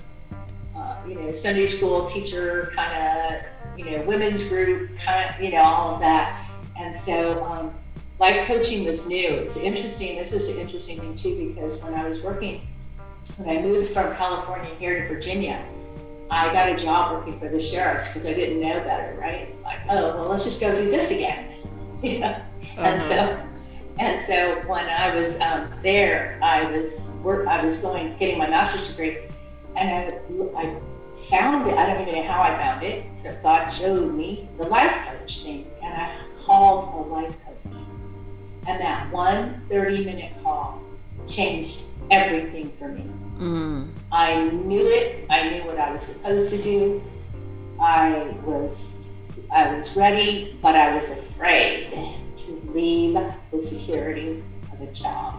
uh, 0.77 0.97
you 1.07 1.15
know, 1.15 1.33
Sunday 1.33 1.67
school 1.67 2.07
teacher 2.07 2.71
kind 2.75 3.35
of, 3.35 3.79
you 3.79 3.91
know, 3.91 4.03
women's 4.03 4.49
group, 4.49 4.97
kind 4.99 5.29
of, 5.29 5.41
you 5.41 5.53
know, 5.53 5.63
all 5.63 5.95
of 5.95 6.01
that. 6.01 6.47
And 6.77 6.97
so 6.97 7.43
um, 7.45 7.75
life 8.21 8.47
coaching 8.47 8.85
was 8.85 9.09
new. 9.09 9.29
It 9.29 9.43
was 9.43 9.63
interesting. 9.63 10.17
This 10.17 10.31
was 10.31 10.51
an 10.51 10.61
interesting 10.61 11.01
thing 11.01 11.17
too 11.17 11.53
because 11.53 11.83
when 11.83 11.95
I 11.95 12.09
was 12.09 12.23
working, 12.23 12.61
when 13.37 13.57
I 13.57 13.61
moved 13.63 13.89
from 13.89 14.15
California 14.17 14.75
here 14.77 15.03
to 15.03 15.09
Virginia, 15.09 15.65
I 16.31 16.53
got 16.53 16.69
a 16.69 16.77
job 16.77 17.13
working 17.13 17.39
for 17.39 17.49
the 17.49 17.61
sheriffs 17.61 18.09
because 18.09 18.27
I 18.27 18.35
didn't 18.35 18.61
know 18.61 18.81
better, 18.81 19.19
right? 19.21 19.49
It's 19.49 19.63
like, 19.63 19.79
oh, 19.89 20.17
well, 20.17 20.29
let's 20.29 20.45
just 20.45 20.61
go 20.61 20.75
do 20.75 20.91
this 20.91 21.11
again, 21.11 21.53
you 22.03 22.19
know. 22.19 22.27
Uh-huh. 22.27 22.83
And 22.83 23.01
so, 23.01 23.49
and 23.99 24.21
so 24.21 24.61
when 24.69 24.87
I 24.89 25.15
was 25.15 25.41
um, 25.41 25.71
there, 25.83 26.39
I 26.43 26.71
was 26.71 27.17
work, 27.23 27.47
I 27.49 27.63
was 27.63 27.81
going 27.81 28.15
getting 28.17 28.39
my 28.39 28.49
master's 28.49 28.91
degree, 28.91 29.19
and 29.75 29.91
I, 29.91 30.61
I 30.61 30.81
found 31.17 31.67
it. 31.69 31.77
I 31.77 31.87
don't 31.87 32.03
even 32.03 32.15
know 32.15 32.29
how 32.29 32.43
I 32.43 32.57
found 32.57 32.85
it. 32.85 33.05
So 33.17 33.37
God 33.43 33.69
showed 33.69 34.15
me 34.15 34.49
the 34.59 34.65
life 34.65 34.93
coach 35.07 35.43
thing, 35.43 35.67
and 35.83 35.95
I 35.95 36.15
called 36.37 36.95
a 36.95 37.09
life 37.09 37.35
coach, 37.45 37.75
and 38.67 38.81
that 38.81 39.11
one 39.11 39.61
30 39.71 40.05
minute 40.05 40.33
call 40.43 40.83
changed 41.27 41.85
everything 42.11 42.73
for 42.79 42.89
me. 42.89 43.05
Mm. 43.39 43.89
I 44.11 44.45
knew 44.45 44.87
it. 44.87 45.27
I 45.31 45.51
knew 45.51 45.63
what 45.65 45.79
I 45.79 45.93
was 45.93 46.03
supposed 46.03 46.55
to 46.57 46.63
do. 46.63 47.03
I 47.81 48.35
was 48.45 49.17
I 49.51 49.75
was 49.75 49.97
ready, 49.97 50.59
but 50.61 50.75
I 50.75 50.95
was 50.95 51.11
afraid 51.11 51.91
to 52.37 52.53
leave 52.73 53.19
the 53.51 53.61
security 53.61 54.43
of 54.73 54.81
a 54.81 54.93
job. 54.93 55.35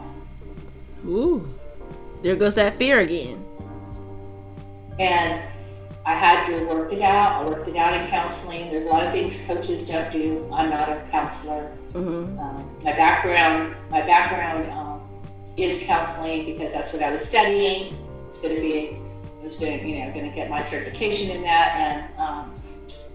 Ooh, 1.05 1.47
there 2.21 2.36
goes 2.36 2.55
that 2.55 2.73
fear 2.75 2.99
again. 2.99 3.43
And 4.99 5.41
I 6.05 6.13
had 6.13 6.43
to 6.45 6.65
work 6.65 6.91
it 6.91 7.01
out. 7.01 7.43
I 7.43 7.47
worked 7.47 7.67
it 7.67 7.75
out 7.75 7.93
in 7.93 8.08
counseling. 8.08 8.71
There's 8.71 8.86
a 8.86 8.89
lot 8.89 9.05
of 9.05 9.12
things 9.12 9.45
coaches 9.45 9.88
don't 9.88 10.12
do. 10.12 10.49
I'm 10.51 10.69
not 10.69 10.89
a 10.89 11.01
counselor. 11.12 11.71
Mm-hmm. 11.91 12.39
Um, 12.39 12.77
my 12.84 12.93
background, 12.93 13.75
my 13.91 14.01
background 14.01 14.71
um, 14.71 14.88
is 15.63 15.85
counseling 15.85 16.45
because 16.45 16.73
that's 16.73 16.93
what 16.93 17.01
I 17.01 17.11
was 17.11 17.27
studying. 17.27 17.95
It's 18.27 18.41
going 18.41 18.55
to 18.55 18.61
be, 18.61 18.97
I 19.39 19.43
was 19.43 19.59
going, 19.59 19.87
you 19.87 19.99
know, 19.99 20.11
going 20.13 20.29
to 20.29 20.35
get 20.35 20.49
my 20.49 20.61
certification 20.61 21.35
in 21.35 21.41
that, 21.43 21.75
and 21.75 22.19
um, 22.19 22.55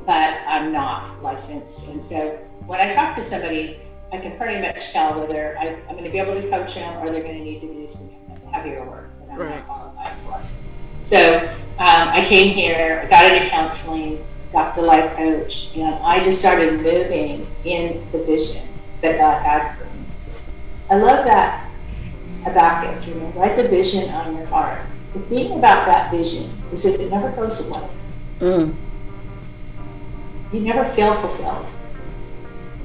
but 0.07 0.41
I'm 0.47 0.73
not 0.73 1.23
licensed. 1.23 1.91
And 1.91 2.03
so 2.03 2.37
when 2.67 2.81
I 2.81 2.93
talk 2.93 3.15
to 3.17 3.23
somebody, 3.23 3.79
I 4.13 4.19
can 4.19 4.37
pretty 4.37 4.61
much 4.61 4.93
tell 4.93 5.19
whether 5.19 5.57
I, 5.59 5.67
am 5.67 5.93
going 5.93 6.05
to 6.05 6.11
be 6.11 6.19
able 6.19 6.41
to 6.41 6.49
coach 6.49 6.75
them 6.75 7.03
or 7.03 7.11
they're 7.11 7.23
going 7.23 7.39
to 7.39 7.45
need 7.45 7.61
to 7.61 7.67
do 7.67 7.89
some 7.89 8.11
heavier 8.53 8.85
work 8.85 9.11
that 9.21 9.31
I'm 9.31 9.39
right. 9.39 9.57
not 9.57 9.67
qualified 9.67 10.17
for. 10.19 10.41
So 11.03 11.39
um, 11.79 12.09
I 12.09 12.25
came 12.25 12.55
here, 12.55 13.07
got 13.11 13.33
into 13.33 13.49
counseling, 13.49 14.25
got 14.53 14.77
the 14.77 14.83
life 14.83 15.17
coach, 15.17 15.77
and 15.77 15.95
I 15.97 16.23
just 16.23 16.41
started 16.41 16.75
moving 16.81 17.47
in 17.65 18.05
the 18.13 18.23
vision 18.25 18.69
that 19.01 19.19
God 19.19 19.43
had 19.43 19.77
for 19.77 19.85
me. 19.85 20.05
I 20.91 20.97
love 20.97 21.25
that 21.27 21.64
Habakkuk, 22.45 23.07
you 23.07 23.15
know, 23.15 23.27
write 23.37 23.57
the 23.57 23.69
vision 23.69 24.09
on 24.11 24.37
your 24.37 24.47
heart. 24.47 24.81
The 25.15 25.21
thing 25.21 25.53
about 25.53 25.87
that 25.87 26.11
vision 26.11 26.51
is 26.73 26.83
that 26.83 27.01
it 27.01 27.11
never 27.11 27.31
goes 27.31 27.71
away. 27.71 27.89
Mm. 28.41 28.75
You 30.53 30.61
never 30.61 30.85
feel 30.93 31.15
fulfilled 31.21 31.67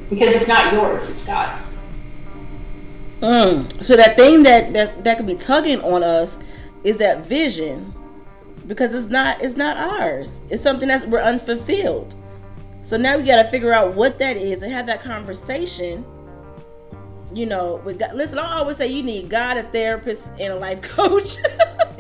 because 0.10 0.34
it's 0.34 0.48
not 0.48 0.74
yours; 0.74 1.10
it's 1.10 1.28
God's. 1.28 1.62
Mm. 3.22 3.84
So 3.84 3.96
that 3.98 4.16
thing 4.16 4.44
that 4.44 4.74
that 4.74 5.04
that 5.04 5.18
could 5.18 5.28
be 5.28 5.36
tugging 5.36 5.82
on 5.82 6.04
us 6.04 6.40
is 6.84 6.98
that 6.98 7.26
vision, 7.26 7.94
because 8.68 8.94
it's 8.94 9.10
not 9.10 9.42
it's 9.42 9.58
not 9.58 9.76
ours. 9.76 10.42
It's 10.50 10.64
something 10.64 10.88
that's 10.88 11.06
we're 11.06 11.22
unfulfilled. 11.22 12.16
So 12.82 12.96
now 12.96 13.18
we 13.18 13.24
got 13.24 13.42
to 13.42 13.48
figure 13.50 13.74
out 13.74 13.94
what 13.94 14.20
that 14.20 14.38
is 14.38 14.64
and 14.64 14.72
have 14.72 14.88
that 14.88 15.02
conversation 15.02 16.06
you 17.34 17.46
know, 17.46 17.82
with 17.86 18.00
God. 18.00 18.16
Listen, 18.16 18.40
I 18.40 18.58
always 18.58 18.78
say 18.78 18.88
you 18.88 19.04
need 19.04 19.30
God, 19.30 19.58
a 19.58 19.64
therapist, 19.64 20.30
and 20.40 20.54
a 20.54 20.56
life 20.56 20.82
coach. 20.82 21.38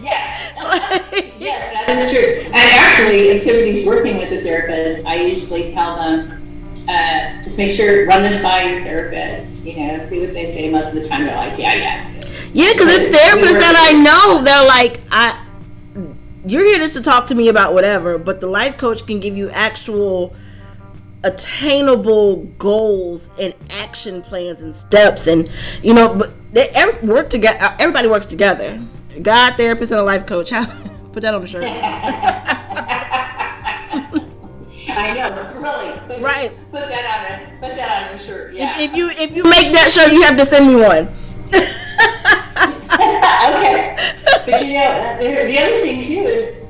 yes. 0.00 0.36
yes, 1.38 1.86
that 1.86 1.98
is 1.98 2.10
true. 2.10 2.44
And 2.46 2.54
actually, 2.54 3.28
if 3.28 3.42
somebody's 3.42 3.86
working 3.86 4.18
with 4.18 4.32
a 4.32 4.42
therapist, 4.42 5.06
I 5.06 5.16
usually 5.16 5.72
tell 5.72 5.96
them, 5.96 6.42
uh, 6.88 7.42
just 7.42 7.58
make 7.58 7.72
sure 7.72 8.06
run 8.06 8.22
this 8.22 8.42
by 8.42 8.62
your 8.62 8.82
therapist. 8.82 9.64
You 9.64 9.86
know, 9.86 10.00
see 10.00 10.20
what 10.20 10.32
they 10.32 10.46
say. 10.46 10.70
Most 10.70 10.88
of 10.88 10.94
the 10.94 11.04
time, 11.08 11.24
they're 11.24 11.36
like, 11.36 11.58
yeah, 11.58 11.74
yeah. 11.74 12.10
Yeah, 12.52 12.72
because 12.72 12.88
it's 12.88 13.16
therapists 13.16 13.60
that 13.60 13.76
I 13.76 13.92
know. 14.00 14.42
They're 14.42 14.66
like, 14.66 15.00
I. 15.10 15.42
You're 16.44 16.64
here 16.64 16.78
just 16.78 16.94
to 16.94 17.02
talk 17.02 17.26
to 17.26 17.34
me 17.34 17.48
about 17.48 17.74
whatever, 17.74 18.18
but 18.18 18.40
the 18.40 18.46
life 18.46 18.78
coach 18.78 19.04
can 19.04 19.18
give 19.18 19.36
you 19.36 19.50
actual 19.50 20.32
attainable 21.26 22.36
goals 22.58 23.30
and 23.40 23.52
action 23.70 24.22
plans 24.22 24.62
and 24.62 24.74
steps 24.74 25.26
and 25.26 25.50
you 25.82 25.92
know 25.92 26.14
but 26.14 26.30
they 26.52 26.70
work 27.02 27.28
together 27.28 27.58
everybody 27.80 28.06
works 28.06 28.26
together 28.26 28.80
god 29.22 29.54
therapist 29.56 29.90
and 29.90 30.00
a 30.00 30.04
life 30.04 30.24
coach 30.24 30.50
how 30.50 30.64
put 31.12 31.22
that 31.22 31.34
on 31.34 31.40
the 31.40 31.46
shirt 31.46 31.64
I 34.88 35.12
know, 35.12 35.60
really. 35.60 35.98
Put, 36.06 36.20
right. 36.20 36.52
Put 36.70 36.88
that 36.88 37.04
on 37.04 37.26
a 37.26 37.58
put 37.58 37.76
that 37.76 38.04
on 38.04 38.10
your 38.10 38.18
shirt. 38.18 38.54
Yeah. 38.54 38.78
If, 38.78 38.90
if 38.90 38.96
you 38.96 39.10
if 39.10 39.34
you 39.36 39.42
make 39.42 39.72
that 39.72 39.90
shirt, 39.90 40.12
you 40.12 40.22
have 40.22 40.36
to 40.38 40.46
send 40.46 40.68
me 40.68 40.76
one. 40.76 41.08
okay. 42.96 43.96
But 44.46 44.64
you 44.64 44.74
know, 44.74 45.18
the, 45.18 45.44
the 45.46 45.58
other 45.58 45.78
thing 45.80 46.00
too 46.02 46.22
is, 46.22 46.64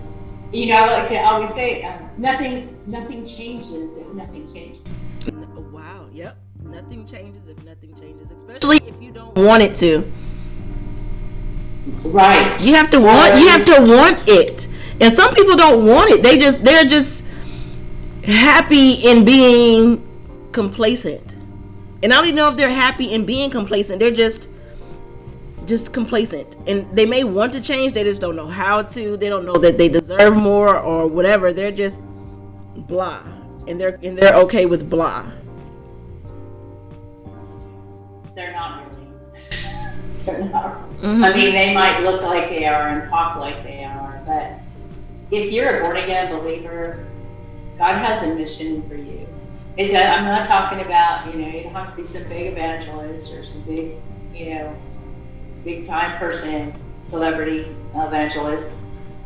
you 0.52 0.66
know, 0.68 0.76
I 0.76 0.98
like 0.98 1.06
to 1.06 1.16
always 1.18 1.54
say, 1.54 1.82
um, 1.82 2.05
nothing 2.18 2.78
nothing 2.86 3.24
changes 3.24 3.98
if 3.98 4.12
nothing 4.14 4.52
changes. 4.52 5.18
Oh, 5.32 5.60
wow. 5.72 6.06
Yep. 6.12 6.36
Nothing 6.64 7.06
changes 7.06 7.46
if 7.48 7.62
nothing 7.64 7.94
changes, 7.94 8.30
especially 8.30 8.78
if 8.88 9.00
you 9.00 9.12
don't 9.12 9.36
want 9.36 9.62
it 9.62 9.76
to. 9.76 10.10
Right. 12.02 12.60
You 12.64 12.74
have 12.74 12.90
to 12.90 13.00
want. 13.00 13.38
You 13.38 13.48
have 13.48 13.64
to 13.66 13.92
want 13.92 14.22
it, 14.26 14.68
and 15.00 15.12
some 15.12 15.32
people 15.34 15.56
don't 15.56 15.86
want 15.86 16.10
it. 16.10 16.22
They 16.22 16.38
just 16.38 16.64
they're 16.64 16.84
just 16.84 17.24
happy 18.24 18.94
in 18.94 19.24
being 19.24 20.02
complacent. 20.52 21.36
And 22.02 22.12
I 22.12 22.16
don't 22.16 22.26
even 22.26 22.36
know 22.36 22.48
if 22.48 22.56
they're 22.56 22.68
happy 22.70 23.12
in 23.12 23.24
being 23.24 23.50
complacent. 23.50 24.00
They're 24.00 24.10
just 24.10 24.50
just 25.66 25.92
complacent. 25.92 26.56
And 26.66 26.86
they 26.88 27.06
may 27.06 27.24
want 27.24 27.52
to 27.54 27.60
change, 27.60 27.92
they 27.92 28.04
just 28.04 28.20
don't 28.20 28.36
know 28.36 28.46
how 28.46 28.82
to. 28.82 29.16
They 29.16 29.28
don't 29.28 29.44
know 29.44 29.58
that 29.58 29.78
they 29.78 29.88
deserve 29.88 30.36
more 30.36 30.78
or 30.78 31.06
whatever. 31.06 31.52
They're 31.52 31.72
just 31.72 32.04
blah. 32.76 33.22
And 33.66 33.80
they're 33.80 33.98
and 34.02 34.16
they're 34.16 34.36
okay 34.36 34.66
with 34.66 34.88
blah. 34.88 35.30
They're 38.34 38.52
not 38.52 38.86
really. 38.86 39.08
they're 40.24 40.44
not. 40.44 40.86
Mm-hmm. 41.00 41.24
I 41.24 41.34
mean, 41.34 41.52
they 41.52 41.74
might 41.74 42.00
look 42.00 42.22
like 42.22 42.48
they 42.48 42.66
are 42.66 42.88
and 42.88 43.08
talk 43.10 43.36
like 43.36 43.62
they 43.62 43.84
are, 43.84 44.22
but 44.26 44.52
if 45.30 45.52
you're 45.52 45.78
a 45.78 45.82
born 45.82 45.98
again 45.98 46.34
believer, 46.34 47.06
God 47.78 47.96
has 47.96 48.22
a 48.22 48.34
mission 48.34 48.88
for 48.88 48.94
you. 48.94 49.26
It 49.76 49.88
does, 49.88 50.06
I'm 50.06 50.24
not 50.24 50.46
talking 50.46 50.80
about, 50.80 51.26
you 51.32 51.40
know, 51.40 51.48
you 51.48 51.64
don't 51.64 51.74
have 51.74 51.90
to 51.90 51.96
be 51.96 52.04
some 52.04 52.26
big 52.28 52.52
evangelist 52.52 53.34
or 53.34 53.44
some 53.44 53.60
big, 53.62 53.96
you 54.34 54.54
know, 54.54 54.74
big 55.66 55.84
time 55.84 56.16
person, 56.16 56.72
celebrity 57.02 57.66
evangelist. 57.94 58.72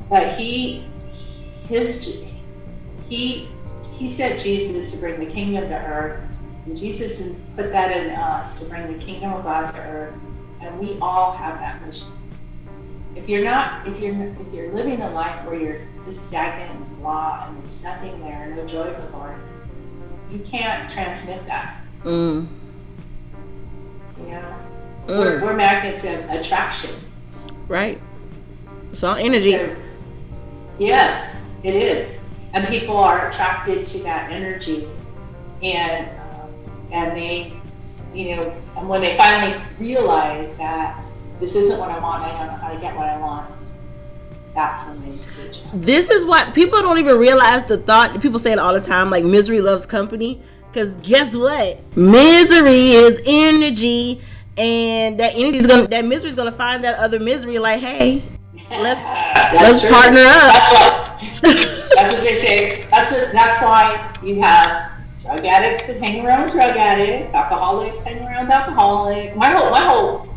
But 0.09 0.33
he, 0.33 0.87
his, 1.69 2.25
he, 3.09 3.47
he 3.93 4.09
sent 4.09 4.41
Jesus 4.41 4.91
to 4.93 4.99
bring 4.99 5.21
the 5.21 5.27
kingdom 5.27 5.69
to 5.69 5.77
earth. 5.77 6.29
And 6.65 6.77
Jesus 6.77 7.33
put 7.55 7.71
that 7.73 7.95
in 7.95 8.15
us 8.15 8.59
to 8.59 8.69
bring 8.71 8.91
the 8.91 8.99
kingdom 8.99 9.35
of 9.35 9.45
God 9.45 9.71
to 9.73 9.81
earth. 9.81 10.15
And 10.63 10.79
we 10.81 10.99
all 11.01 11.33
have 11.33 11.61
that 11.61 11.87
mission. 11.87 12.09
If 13.15 13.29
you're 13.29 13.45
not, 13.45 13.87
if 13.87 14.01
you're, 14.01 14.15
if 14.15 14.55
you're 14.55 14.73
living 14.73 15.03
a 15.03 15.11
life 15.11 15.45
where 15.45 15.61
you're 15.61 15.81
just 16.05 16.29
stagnant 16.29 16.71
and 16.71 16.99
blah, 17.01 17.47
and 17.49 17.63
there's 17.63 17.85
nothing 17.85 18.19
there, 18.23 18.47
no 18.57 18.67
joy 18.67 18.85
of 18.85 19.11
the 19.11 19.17
Lord, 19.17 19.37
you 20.31 20.39
can't 20.39 20.91
transmit 20.91 21.45
that. 21.47 21.83
Mm. 22.03 22.47
You 24.19 24.27
know, 24.27 24.55
mm. 25.07 25.19
we're, 25.19 25.43
we're 25.43 25.57
magnets 25.57 26.05
of 26.05 26.29
attraction. 26.31 26.95
Right. 27.69 28.01
It's 28.93 29.03
all 29.03 29.17
energy. 29.17 29.53
So, 29.53 29.77
yes, 30.79 31.37
it 31.63 31.75
is, 31.75 32.13
and 32.53 32.67
people 32.67 32.97
are 32.97 33.29
attracted 33.29 33.87
to 33.87 34.03
that 34.03 34.31
energy, 34.31 34.89
and 35.63 36.09
um, 36.21 36.51
and 36.91 37.17
they, 37.17 37.53
you 38.13 38.37
know, 38.37 38.57
and 38.77 38.89
when 38.89 39.01
they 39.01 39.17
finally 39.17 39.61
realize 39.79 40.57
that 40.57 41.05
this 41.39 41.55
isn't 41.55 41.79
what 41.79 41.91
I 41.91 41.99
want, 42.01 42.25
I 42.25 42.31
don't 42.33 42.47
know 42.49 42.57
how 42.57 42.73
to 42.73 42.81
get 42.81 42.97
what 42.97 43.09
I 43.09 43.19
want 43.19 43.51
that's 44.55 44.87
when 44.87 45.01
they 45.03 45.11
reach 45.43 45.65
out. 45.67 45.81
This 45.81 46.11
is 46.11 46.25
what 46.25 46.55
people 46.55 46.81
don't 46.83 46.99
even 46.99 47.19
realize 47.19 47.65
the 47.65 47.79
thought. 47.79 48.21
People 48.21 48.39
say 48.39 48.53
it 48.53 48.59
all 48.59 48.75
the 48.75 48.81
time, 48.81 49.11
like 49.11 49.25
misery 49.25 49.61
loves 49.61 49.87
company. 49.87 50.41
Because 50.71 50.97
guess 50.99 51.37
what? 51.37 51.81
Misery 51.97 52.91
is 52.91 53.21
energy, 53.27 54.21
and 54.61 55.19
that 55.19 55.33
energy 55.35 55.67
gonna, 55.67 55.89
that 55.89 56.05
misery 56.05 56.29
is 56.29 56.35
gonna 56.35 56.53
find 56.53 56.85
that 56.85 56.99
other 56.99 57.19
misery. 57.19 57.59
Like, 57.59 57.81
hey, 57.81 58.23
let's 58.71 59.01
let's 59.55 59.81
true. 59.81 59.91
partner 59.91 60.21
up. 60.21 61.19
That's 61.21 61.43
what 61.43 61.91
that's 61.95 62.13
what 62.13 62.23
they 62.23 62.35
say. 62.35 62.85
That's 62.91 63.11
what 63.11 63.33
that's 63.33 63.63
why 63.63 64.15
you 64.23 64.43
have 64.43 64.93
drug 65.23 65.45
addicts 65.47 65.87
that 65.87 65.97
hang 65.97 66.25
around 66.25 66.51
drug 66.51 66.77
addicts, 66.77 67.33
alcoholics 67.33 68.03
hang 68.03 68.23
around 68.27 68.51
alcoholics. 68.51 69.35
My 69.35 69.51
whole 69.51 69.71
my 69.71 69.85
whole 69.87 70.29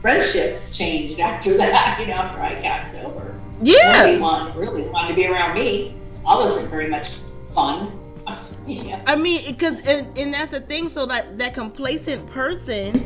friendships 0.00 0.76
changed 0.76 1.20
after 1.20 1.56
that. 1.56 1.98
You 2.00 2.08
know, 2.08 2.14
after 2.14 2.40
I 2.40 2.60
got 2.60 2.86
sober. 2.90 3.40
Yeah. 3.62 3.92
Nobody 3.92 4.20
wanted, 4.20 4.56
really 4.56 4.82
wanted 4.88 5.08
to 5.08 5.14
be 5.14 5.26
around 5.26 5.54
me. 5.54 5.94
I 6.26 6.36
wasn't 6.36 6.68
very 6.68 6.88
much 6.88 7.16
fun. 7.50 7.92
yeah. 8.66 9.02
I 9.06 9.16
mean, 9.16 9.42
because 9.48 9.86
and, 9.86 10.16
and 10.18 10.34
that's 10.34 10.50
the 10.50 10.60
thing. 10.60 10.88
So 10.88 11.06
that 11.06 11.38
that 11.38 11.54
complacent 11.54 12.26
person 12.26 13.04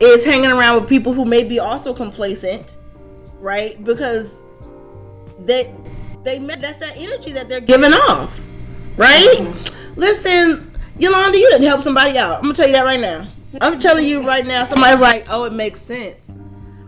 is 0.00 0.24
hanging 0.24 0.50
around 0.50 0.80
with 0.80 0.88
people 0.88 1.12
who 1.12 1.24
may 1.24 1.44
be 1.44 1.58
also 1.58 1.94
complacent, 1.94 2.76
right? 3.38 3.82
Because 3.84 4.40
they 5.44 5.74
they 6.24 6.38
met 6.38 6.60
that's 6.60 6.78
that 6.78 6.96
energy 6.96 7.32
that 7.32 7.48
they're 7.48 7.60
giving 7.60 7.92
off, 7.92 8.38
right? 8.96 9.26
Mm-hmm. 9.38 10.00
Listen, 10.00 10.72
Yolanda, 10.98 11.38
you 11.38 11.50
didn't 11.50 11.66
help 11.66 11.80
somebody 11.80 12.18
out. 12.18 12.36
I'm 12.36 12.42
gonna 12.42 12.54
tell 12.54 12.66
you 12.66 12.74
that 12.74 12.84
right 12.84 13.00
now. 13.00 13.26
I'm 13.60 13.78
telling 13.78 14.06
you 14.06 14.26
right 14.26 14.46
now. 14.46 14.64
Somebody's 14.64 15.00
like, 15.00 15.26
oh, 15.28 15.44
it 15.44 15.52
makes 15.52 15.80
sense, 15.80 16.32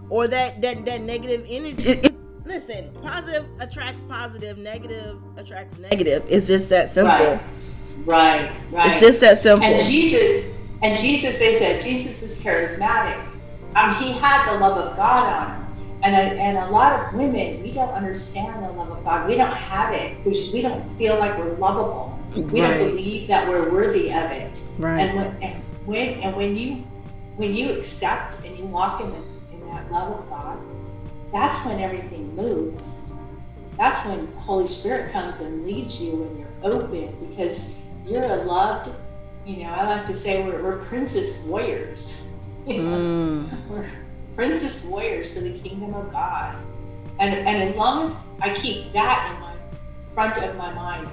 or 0.08 0.28
that 0.28 0.62
that 0.62 0.84
that 0.86 1.02
negative 1.02 1.44
energy. 1.48 1.82
It, 1.82 2.06
it, 2.06 2.14
listen, 2.44 2.90
positive 3.02 3.46
attracts 3.60 4.04
positive, 4.04 4.58
negative 4.58 5.18
attracts 5.36 5.76
negative. 5.78 6.24
It's 6.28 6.46
just 6.46 6.68
that 6.70 6.88
simple. 6.88 7.14
Right. 7.14 7.40
Right. 8.04 8.52
Right. 8.70 8.90
It's 8.90 9.00
just 9.00 9.20
that 9.20 9.38
simple. 9.38 9.66
And 9.66 9.82
Jesus, 9.82 10.53
and 10.84 10.94
Jesus, 10.94 11.38
they 11.38 11.58
said 11.58 11.80
Jesus 11.80 12.20
was 12.20 12.38
charismatic. 12.42 13.18
Um, 13.74 13.94
he 13.94 14.12
had 14.12 14.52
the 14.52 14.60
love 14.60 14.76
of 14.76 14.94
God 14.94 15.32
on 15.32 15.56
him. 15.56 15.60
And 16.02 16.14
a, 16.14 16.38
and 16.38 16.58
a 16.58 16.70
lot 16.70 17.00
of 17.00 17.14
women, 17.14 17.62
we 17.62 17.72
don't 17.72 17.88
understand 17.94 18.62
the 18.62 18.70
love 18.72 18.90
of 18.90 19.02
God. 19.02 19.26
We 19.26 19.36
don't 19.36 19.56
have 19.56 19.94
it 19.94 20.22
because 20.22 20.52
we 20.52 20.60
don't 20.60 20.86
feel 20.98 21.18
like 21.18 21.38
we're 21.38 21.54
lovable. 21.54 22.18
We 22.36 22.60
right. 22.60 22.76
don't 22.76 22.90
believe 22.90 23.26
that 23.28 23.48
we're 23.48 23.72
worthy 23.72 24.12
of 24.12 24.30
it. 24.30 24.60
Right. 24.76 25.00
And 25.00 25.18
when 25.18 25.42
and 25.42 25.62
when 25.86 26.08
and 26.20 26.36
when 26.36 26.54
you 26.54 26.74
when 27.36 27.54
you 27.54 27.70
accept 27.72 28.44
and 28.44 28.54
you 28.58 28.66
walk 28.66 29.00
in, 29.00 29.10
the, 29.10 29.16
in 29.54 29.66
that 29.70 29.90
love 29.90 30.18
of 30.18 30.28
God, 30.28 30.58
that's 31.32 31.64
when 31.64 31.80
everything 31.80 32.36
moves. 32.36 33.00
That's 33.78 34.04
when 34.04 34.26
Holy 34.32 34.66
Spirit 34.66 35.10
comes 35.10 35.40
and 35.40 35.64
leads 35.64 36.02
you 36.02 36.16
when 36.16 36.38
you're 36.38 36.74
open 36.74 37.28
because 37.30 37.74
you're 38.04 38.22
a 38.22 38.44
loved. 38.44 38.90
You 39.46 39.64
know, 39.64 39.70
I 39.70 39.84
like 39.84 40.04
to 40.06 40.14
say 40.14 40.42
we're, 40.44 40.62
we're 40.62 40.84
princess 40.86 41.42
warriors. 41.44 42.22
You 42.66 42.82
know? 42.82 42.96
mm. 42.96 43.68
We're 43.68 43.86
princess 44.34 44.86
warriors 44.86 45.30
for 45.30 45.40
the 45.40 45.52
kingdom 45.58 45.92
of 45.92 46.10
God. 46.10 46.56
And 47.18 47.34
and 47.34 47.62
as 47.62 47.76
long 47.76 48.02
as 48.02 48.16
I 48.40 48.54
keep 48.54 48.90
that 48.92 49.30
in 49.34 49.40
my 49.42 49.54
front 50.14 50.42
of 50.42 50.56
my 50.56 50.72
mind, 50.72 51.06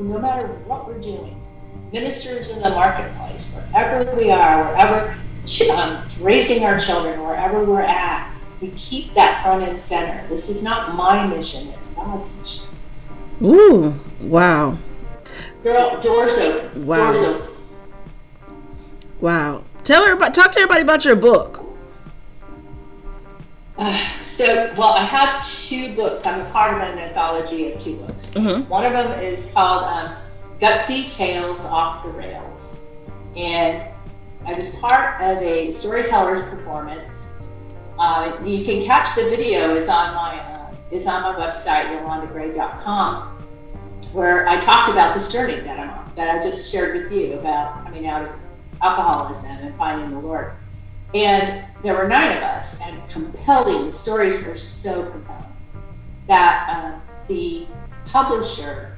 and 0.00 0.10
no 0.10 0.18
matter 0.18 0.48
what 0.66 0.88
we're 0.88 1.00
doing, 1.00 1.40
ministers 1.92 2.50
in 2.50 2.60
the 2.62 2.70
marketplace, 2.70 3.46
wherever 3.52 4.14
we 4.16 4.30
are, 4.32 4.72
wherever 4.72 5.16
um, 5.72 6.02
raising 6.20 6.64
our 6.64 6.78
children, 6.78 7.22
wherever 7.22 7.64
we're 7.64 7.80
at, 7.80 8.30
we 8.60 8.70
keep 8.72 9.14
that 9.14 9.42
front 9.42 9.62
and 9.62 9.78
center. 9.78 10.26
This 10.28 10.48
is 10.48 10.62
not 10.62 10.94
my 10.94 11.26
mission, 11.26 11.68
it's 11.78 11.90
God's 11.94 12.36
mission. 12.36 12.66
Ooh, 13.42 13.94
wow. 14.20 14.76
Girl, 15.62 16.00
doors 16.00 16.36
open. 16.38 16.86
Wow. 16.86 17.12
Doors 17.12 17.22
open. 17.22 17.47
Wow. 19.20 19.64
Tell 19.84 20.06
her 20.06 20.12
about 20.12 20.34
talk 20.34 20.52
to 20.52 20.60
everybody 20.60 20.82
about 20.82 21.04
your 21.04 21.16
book. 21.16 21.64
Uh, 23.76 23.96
so, 24.22 24.74
well, 24.76 24.92
I 24.94 25.04
have 25.04 25.44
two 25.44 25.94
books. 25.94 26.26
I'm 26.26 26.40
a 26.40 26.50
part 26.50 26.74
of 26.74 26.80
an 26.80 26.98
anthology 26.98 27.72
of 27.72 27.80
two 27.80 27.96
books. 27.96 28.30
Mm-hmm. 28.30 28.68
One 28.68 28.84
of 28.84 28.92
them 28.92 29.20
is 29.20 29.52
called 29.52 29.84
um, 29.84 30.16
Gutsy 30.60 31.12
Tales 31.12 31.64
Off 31.64 32.04
the 32.04 32.10
Rails. 32.10 32.84
And 33.36 33.82
I 34.44 34.54
was 34.54 34.80
part 34.80 35.20
of 35.20 35.38
a 35.42 35.70
storyteller's 35.70 36.42
performance 36.48 37.38
uh, 37.98 38.38
you 38.44 38.64
can 38.64 38.82
catch 38.82 39.16
the 39.16 39.24
video 39.24 39.74
is 39.74 39.88
on 39.88 40.14
my 40.14 40.38
uh, 40.38 40.72
is 40.92 41.06
on 41.06 41.22
my 41.22 41.34
website 41.34 41.86
yolandagray.com, 41.86 43.22
where 44.12 44.48
I 44.48 44.56
talked 44.56 44.88
about 44.88 45.14
this 45.14 45.32
journey 45.32 45.58
that 45.60 45.80
I'm 45.80 45.90
on, 45.90 46.12
that 46.14 46.28
I 46.28 46.42
just 46.48 46.72
shared 46.72 46.94
with 46.96 47.12
you 47.12 47.34
about 47.34 47.84
coming 47.84 48.06
out 48.06 48.22
of 48.22 48.30
alcoholism 48.82 49.56
and 49.58 49.74
finding 49.76 50.10
the 50.10 50.18
Lord. 50.18 50.52
And 51.14 51.64
there 51.82 51.94
were 51.94 52.06
nine 52.06 52.36
of 52.36 52.42
us, 52.42 52.80
and 52.82 53.08
compelling 53.08 53.86
the 53.86 53.92
stories 53.92 54.46
are 54.46 54.56
so 54.56 55.08
compelling 55.10 55.44
that 56.26 56.68
uh, 56.68 57.00
the 57.28 57.66
publisher, 58.06 58.96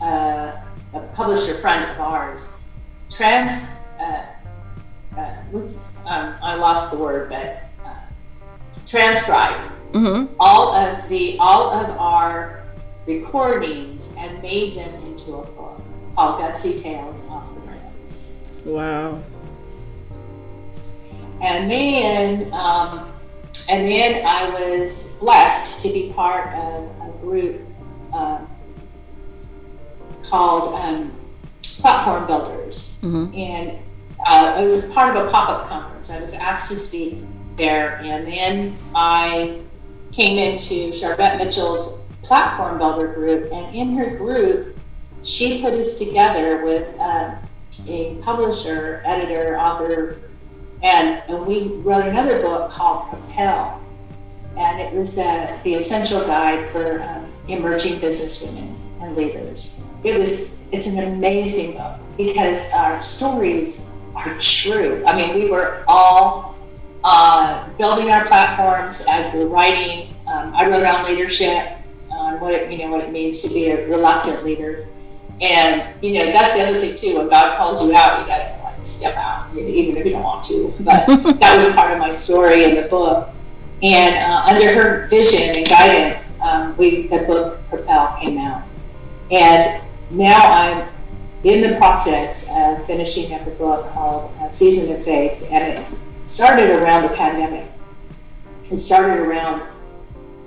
uh, 0.00 0.52
a 0.94 1.00
publisher 1.14 1.54
friend 1.54 1.90
of 1.90 2.00
ours, 2.00 2.48
trans. 3.10 3.76
Uh, 4.00 4.26
uh, 5.16 5.34
was, 5.52 5.76
um, 6.06 6.34
I 6.42 6.54
lost 6.54 6.90
the 6.90 6.96
word, 6.96 7.28
but 7.28 7.62
transcribed 8.86 9.64
mm-hmm. 9.92 10.34
all 10.38 10.74
of 10.74 11.08
the 11.08 11.38
all 11.38 11.72
of 11.72 11.90
our 11.98 12.62
recordings 13.06 14.14
and 14.18 14.40
made 14.42 14.76
them 14.76 14.94
into 15.06 15.32
a 15.34 15.46
book 15.46 15.80
called 16.14 16.40
Gutsy 16.40 16.80
Tales 16.80 17.26
Off 17.28 17.51
the 17.51 17.51
Rails. 17.51 17.51
Wow. 18.64 19.22
And 21.42 21.70
then, 21.70 22.52
um, 22.52 23.10
and 23.68 23.90
then 23.90 24.24
I 24.24 24.48
was 24.50 25.16
blessed 25.16 25.80
to 25.82 25.92
be 25.92 26.12
part 26.12 26.54
of 26.54 26.84
a 27.00 27.12
group 27.20 27.60
um, 28.12 28.48
called 30.22 30.74
um, 30.74 31.12
Platform 31.62 32.26
Builders, 32.26 32.98
mm-hmm. 33.02 33.34
and 33.36 33.78
uh, 34.20 34.54
I 34.56 34.62
was 34.62 34.92
part 34.94 35.16
of 35.16 35.26
a 35.26 35.30
pop-up 35.30 35.68
conference. 35.68 36.10
I 36.10 36.20
was 36.20 36.34
asked 36.34 36.68
to 36.68 36.76
speak 36.76 37.18
there. 37.56 37.96
And 38.02 38.26
then 38.26 38.76
I 38.94 39.60
came 40.12 40.38
into 40.38 40.90
Sharvette 40.90 41.38
Mitchell's 41.38 42.02
platform 42.22 42.78
builder 42.78 43.12
group, 43.12 43.52
and 43.52 43.74
in 43.74 43.96
her 43.96 44.16
group, 44.16 44.78
she 45.22 45.62
put 45.62 45.74
us 45.74 45.98
together 45.98 46.64
with 46.64 46.98
uh, 46.98 47.34
a 47.88 48.14
publisher, 48.22 49.02
editor, 49.04 49.58
author, 49.58 50.18
and, 50.82 51.22
and 51.28 51.46
we 51.46 51.68
wrote 51.78 52.06
another 52.06 52.40
book 52.40 52.70
called 52.70 53.08
Propel. 53.08 53.80
And 54.56 54.80
it 54.80 54.92
was 54.92 55.14
the, 55.14 55.58
the 55.64 55.74
essential 55.74 56.20
guide 56.22 56.68
for 56.70 57.02
um, 57.02 57.32
emerging 57.48 58.00
businesswomen 58.00 58.74
and 59.00 59.16
leaders. 59.16 59.82
It 60.04 60.18
was 60.18 60.56
it's 60.72 60.86
an 60.86 60.98
amazing 60.98 61.72
book 61.72 62.00
because 62.16 62.70
our 62.72 63.00
stories 63.02 63.86
are 64.14 64.38
true. 64.38 65.04
I 65.06 65.14
mean, 65.14 65.34
we 65.34 65.50
were 65.50 65.84
all 65.86 66.56
uh, 67.04 67.68
building 67.76 68.10
our 68.10 68.26
platforms 68.26 69.04
as 69.08 69.32
we're 69.34 69.46
writing. 69.46 70.14
Um, 70.26 70.54
I 70.54 70.68
wrote 70.68 70.84
on 70.84 71.04
leadership, 71.04 71.72
on 72.10 72.40
what 72.40 72.54
it, 72.54 72.70
you 72.70 72.78
know 72.78 72.90
what 72.90 73.04
it 73.04 73.12
means 73.12 73.42
to 73.42 73.48
be 73.48 73.70
a 73.70 73.86
reluctant 73.88 74.44
leader, 74.44 74.86
and 75.40 75.86
you 76.02 76.14
know 76.14 76.26
that's 76.26 76.54
the 76.54 76.60
other 76.60 76.78
thing 76.78 76.96
too. 76.96 77.18
When 77.18 77.28
God 77.28 77.56
calls 77.56 77.84
you 77.84 77.94
out, 77.94 78.20
you 78.20 78.26
gotta 78.26 78.62
like 78.62 78.86
step 78.86 79.16
out, 79.16 79.48
even 79.56 79.96
if 79.96 80.04
you 80.04 80.12
don't 80.12 80.22
want 80.22 80.44
to. 80.46 80.72
But 80.80 81.06
that 81.40 81.54
was 81.54 81.64
a 81.64 81.72
part 81.74 81.92
of 81.92 81.98
my 81.98 82.12
story 82.12 82.64
in 82.64 82.74
the 82.74 82.88
book. 82.88 83.28
And 83.82 84.14
uh, 84.16 84.46
under 84.48 84.72
her 84.74 85.08
vision 85.08 85.56
and 85.56 85.68
guidance, 85.68 86.40
um, 86.40 86.76
we 86.76 87.08
the 87.08 87.18
book 87.18 87.58
Propel 87.68 88.16
came 88.20 88.38
out, 88.38 88.62
and 89.30 89.82
now 90.10 90.38
I'm 90.38 90.88
in 91.44 91.68
the 91.68 91.76
process 91.76 92.48
of 92.54 92.86
finishing 92.86 93.34
up 93.34 93.46
a 93.46 93.50
book 93.50 93.86
called 93.92 94.32
uh, 94.40 94.48
Season 94.48 94.94
of 94.94 95.04
Faith, 95.04 95.44
and 95.50 95.64
it 95.64 95.86
started 96.24 96.70
around 96.70 97.02
the 97.02 97.16
pandemic. 97.16 97.66
It 98.70 98.76
started 98.76 99.18
around 99.18 99.60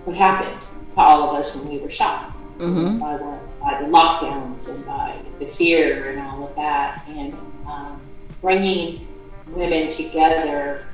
what 0.06 0.16
happened 0.16 0.62
to 0.94 1.00
all 1.00 1.30
of 1.30 1.36
us 1.36 1.56
when 1.56 1.68
we 1.68 1.80
were 1.80 1.90
shocked 1.90 2.38
mm-hmm. 2.58 3.00
by, 3.00 3.18
the, 3.18 3.40
by 3.66 3.82
the 3.82 3.88
lockdowns 3.88 4.70
and 4.70 4.86
by 4.86 5.18
the 5.40 5.48
fear 5.48 6.12
and 6.12 6.22
all 6.22 6.48
of 6.48 6.56
that, 6.56 7.04
and 7.08 7.34
um, 7.66 8.00
bringing 8.40 9.08
women 9.48 9.90
together 9.90 10.86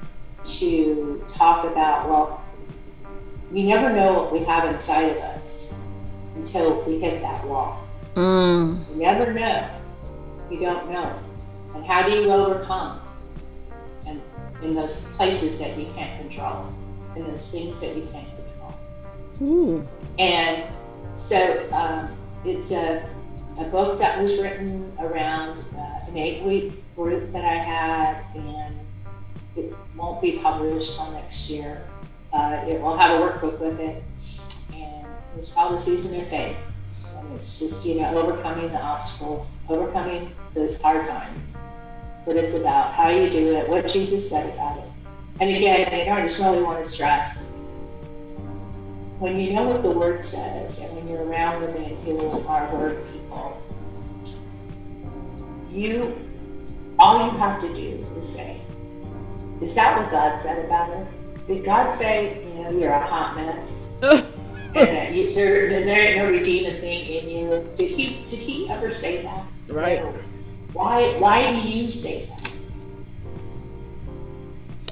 to 0.46 1.22
talk 1.34 1.66
about, 1.66 2.08
well, 2.08 2.42
we 3.52 3.64
never 3.64 3.94
know 3.94 4.14
what 4.14 4.32
we 4.32 4.40
have 4.40 4.74
inside 4.74 5.10
of 5.10 5.18
us 5.18 5.78
until 6.36 6.82
we 6.84 6.98
hit 6.98 7.22
that 7.22 7.46
wall. 7.46 7.86
Mm. 8.16 8.88
We 8.90 9.04
never 9.04 9.34
know. 9.34 9.70
We 10.50 10.58
don't 10.58 10.90
know. 10.90 11.20
And 11.76 11.86
how 11.86 12.08
do 12.08 12.16
you 12.16 12.32
overcome? 12.32 13.02
And 14.08 14.22
in 14.64 14.76
those 14.76 15.08
places 15.10 15.60
that 15.60 15.78
you 15.78 15.88
can't 15.94 16.22
control, 16.22 16.74
in 17.18 17.28
those 17.28 17.52
things 17.52 17.82
that 17.82 17.98
you 17.98 18.08
can't 18.14 18.30
control. 18.38 18.76
Ooh. 19.42 19.88
And 20.18 20.64
so 21.16 21.70
um, 21.74 22.16
it's 22.46 22.72
a, 22.72 23.08
a 23.60 23.64
book 23.66 24.00
that 24.00 24.22
was 24.22 24.38
written 24.40 24.92
around 25.00 25.60
uh, 25.78 26.00
an 26.08 26.18
eight 26.18 26.44
week 26.44 26.74
group 26.96 27.32
that 27.34 27.46
I 27.46 27.56
had, 27.56 28.24
and 28.36 28.76
it 29.56 29.74
won't 29.96 30.22
be 30.22 30.40
published 30.40 30.96
till 30.96 31.12
next 31.12 31.50
year. 31.50 31.84
Uh, 32.34 32.64
it 32.68 32.80
will 32.82 32.98
have 32.98 33.20
a 33.20 33.24
workbook 33.24 33.60
with 33.60 33.80
it, 33.80 34.04
and 34.74 35.06
it's 35.38 35.54
called 35.54 35.74
the 35.74 35.78
Season 35.78 36.20
of 36.20 36.28
Faith. 36.28 36.58
And 37.18 37.34
it's 37.34 37.60
just 37.60 37.86
you 37.86 38.02
know 38.02 38.18
overcoming 38.18 38.70
the 38.70 38.82
obstacles, 38.82 39.52
overcoming 39.70 40.32
those 40.54 40.82
hard 40.82 41.08
times. 41.08 41.54
That's 41.54 42.26
what 42.26 42.38
it's 42.38 42.54
about. 42.54 42.94
How 42.94 43.10
you 43.10 43.30
do 43.30 43.56
it, 43.56 43.70
what 43.70 43.88
Jesus 43.88 44.28
said 44.30 44.54
about 44.54 44.78
it. 44.80 44.86
And 45.40 45.50
again, 45.50 45.92
you 45.98 46.06
know, 46.06 46.14
I 46.14 46.22
just 46.22 46.40
really 46.40 46.62
want 46.62 46.84
to 46.84 46.90
stress 46.90 47.38
when 49.22 49.40
you 49.40 49.54
know 49.54 49.66
what 49.66 49.84
the 49.84 49.92
word 49.92 50.26
says, 50.26 50.80
and 50.80 50.96
when 50.96 51.08
you're 51.08 51.24
around 51.24 51.62
women 51.62 51.96
who 52.04 52.44
are 52.48 52.76
word 52.76 53.08
people, 53.12 53.62
you 55.70 56.20
all 56.98 57.24
you 57.26 57.38
have 57.38 57.62
to 57.62 57.72
do 57.72 58.04
is 58.18 58.28
say, 58.28 58.60
"Is 59.62 59.76
that 59.76 59.96
what 59.96 60.10
God 60.10 60.40
said 60.40 60.66
about 60.66 60.90
us? 60.90 61.20
Did 61.46 61.64
God 61.64 61.92
say, 61.92 62.44
you 62.48 62.64
know, 62.64 62.72
you're 62.72 62.92
a 62.92 63.06
hot 63.06 63.36
mess?" 63.36 63.86
and 64.02 64.26
that 64.74 65.14
you, 65.14 65.36
there, 65.36 65.70
there 65.70 66.08
ain't 66.08 66.18
no 66.18 66.32
redeeming 66.32 66.82
thing 66.82 67.06
in 67.06 67.30
you. 67.30 67.70
Did 67.76 67.92
he? 67.92 68.26
Did 68.28 68.40
he 68.40 68.72
ever 68.72 68.90
say 68.90 69.22
that? 69.22 69.46
Right. 69.68 70.04
Why? 70.74 71.16
Why 71.20 71.52
do 71.52 71.70
you 71.70 71.92
say 71.92 72.26
that? 72.26 72.41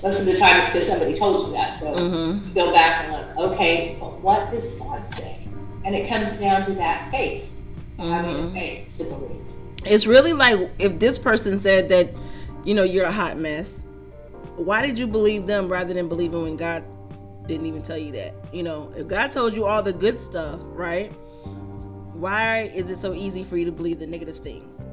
Most 0.04 0.22
of 0.22 0.26
the 0.26 0.36
time, 0.36 0.60
it's 0.62 0.70
because 0.70 0.88
somebody 0.88 1.16
told 1.16 1.48
you 1.48 1.54
that. 1.54 1.76
So 1.76 1.94
Mm-hmm. 1.94 2.48
you 2.50 2.54
go 2.54 2.72
back 2.74 3.04
and 3.06 3.12
look. 3.14 3.54
Okay, 3.54 3.98
but 4.00 4.22
what 4.22 4.52
does 4.52 4.76
God 4.80 5.10
say? 5.14 5.38
And 5.84 5.96
it 5.96 6.08
comes 6.08 6.38
down 6.38 6.66
to 6.66 6.74
that 6.76 7.10
faith, 7.12 7.50
to 7.98 8.04
having 8.04 8.54
faith 8.54 8.94
to 8.98 9.04
believe. 9.06 9.42
It's 9.86 10.06
really 10.08 10.34
like 10.34 10.70
if 10.80 11.00
this 11.00 11.18
person 11.18 11.58
said 11.58 11.90
that, 11.90 12.10
you 12.66 12.74
know, 12.74 12.84
you're 12.84 13.06
a 13.06 13.12
hot 13.12 13.38
mess. 13.38 13.74
Why 14.56 14.86
did 14.86 15.00
you 15.00 15.08
believe 15.08 15.48
them 15.48 15.70
rather 15.70 15.94
than 15.94 16.10
believing 16.10 16.44
when 16.44 16.58
God 16.58 16.84
didn't 17.48 17.66
even 17.66 17.82
tell 17.82 17.98
you 17.98 18.12
that? 18.14 18.34
You 18.52 18.64
know, 18.64 18.94
if 18.98 19.08
God 19.08 19.32
told 19.32 19.54
you 19.54 19.66
all 19.66 19.82
the 19.82 19.94
good 19.94 20.20
stuff, 20.20 20.60
right? 20.66 21.12
Why 22.14 22.64
is 22.76 22.92
it 22.92 22.98
so 22.98 23.14
easy 23.14 23.46
for 23.46 23.56
you 23.56 23.66
to 23.66 23.72
believe 23.72 24.00
the 24.00 24.08
negative 24.08 24.38
things? 24.38 24.86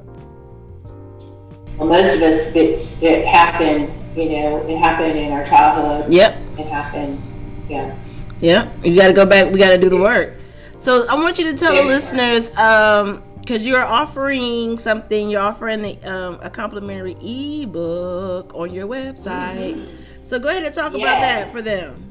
Well, 1.79 1.89
most 1.89 2.17
of 2.17 2.23
us, 2.23 2.55
it, 2.55 3.03
it 3.03 3.27
happened. 3.27 3.93
You 4.17 4.31
know, 4.31 4.67
it 4.67 4.79
happened 4.79 5.19
in 5.19 5.33
our 5.33 5.45
childhood. 5.45 6.13
Yep. 6.13 6.37
It 6.59 6.67
happened. 6.67 7.21
Yeah. 7.69 7.97
Yep. 8.41 8.85
You 8.85 8.97
got 8.97 9.09
to 9.09 9.13
go 9.13 9.27
back. 9.27 9.53
We 9.53 9.59
got 9.59 9.71
to 9.71 9.79
do 9.79 9.89
the 9.89 9.99
work. 9.99 10.35
So 10.81 11.07
I 11.09 11.15
want 11.15 11.39
you 11.39 11.51
to 11.51 11.59
tell 11.59 11.75
the 11.75 11.83
listeners, 11.83 12.57
um, 12.57 13.23
because 13.41 13.67
you're 13.67 13.85
offering 13.85 14.79
something. 14.79 15.29
You're 15.29 15.43
offering 15.43 15.83
the, 15.83 15.99
um, 16.05 16.39
a 16.43 16.51
complimentary 16.51 17.17
ebook 17.21 18.55
on 18.55 18.73
your 18.73 18.87
website. 18.87 19.89
So 20.23 20.39
go 20.39 20.49
ahead 20.49 20.65
and 20.65 20.75
talk 20.75 20.95
about 20.95 21.21
that 21.21 21.53
for 21.53 21.63
them. 21.63 22.03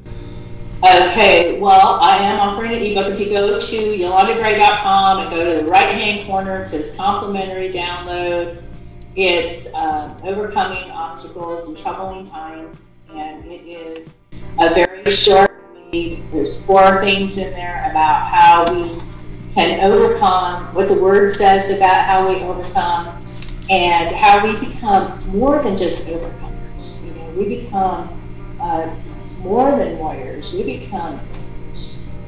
Okay, 0.84 1.60
well, 1.60 2.00
I 2.02 2.18
am 2.18 2.40
offering 2.40 2.74
an 2.74 2.82
ebook. 2.82 3.08
If 3.08 3.20
you 3.20 3.30
go 3.30 3.60
to 3.60 3.76
yolandagray.com 3.76 5.20
and 5.22 5.30
go 5.30 5.44
to 5.44 5.64
the 5.64 5.70
right 5.70 5.96
hand 5.96 6.28
corner, 6.28 6.62
it 6.62 6.68
says 6.68 6.96
complimentary 6.96 7.72
download. 7.72 8.62
It's 9.16 9.74
um, 9.74 10.18
overcoming 10.24 10.92
obstacles 10.92 11.68
and 11.68 11.78
troubling 11.78 12.30
times, 12.30 12.88
and 13.14 13.46
it 13.46 13.66
is 13.66 14.20
a 14.60 14.74
very 14.74 15.10
short 15.10 15.50
read. 15.94 16.22
There's 16.34 16.64
four 16.66 17.00
things 17.00 17.38
in 17.38 17.54
there 17.54 17.90
about 17.90 18.30
how 18.30 18.74
we 18.74 19.02
can 19.54 19.80
overcome, 19.80 20.66
what 20.76 20.90
the 20.90 20.96
word 20.96 21.32
says 21.32 21.72
about 21.72 22.06
how 22.06 22.28
we 22.28 22.42
overcome, 22.42 23.08
and 23.70 24.14
how 24.14 24.46
we 24.46 24.54
become 24.66 25.18
more 25.30 25.64
than 25.64 25.78
just 25.78 26.10
overcomers. 26.10 27.06
You 27.06 27.14
know, 27.14 27.30
we 27.38 27.62
become 27.62 28.10
uh, 28.60 28.94
more 29.40 29.72
than 29.78 29.98
warriors. 29.98 30.54
We 30.54 30.80
become, 30.80 31.22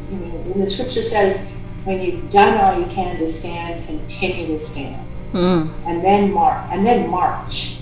you 0.09 0.15
know, 0.19 0.37
when 0.45 0.61
the 0.61 0.67
scripture 0.67 1.03
says, 1.03 1.37
when 1.83 2.01
you've 2.01 2.29
done 2.29 2.57
all 2.57 2.79
you 2.79 2.85
can 2.93 3.17
to 3.17 3.27
stand, 3.27 3.85
continue 3.85 4.47
to 4.47 4.59
stand, 4.59 5.05
Mm. 5.33 5.69
and 5.85 6.03
then 6.03 6.31
march, 6.33 6.65
and 6.71 6.85
then 6.85 7.09
march, 7.09 7.77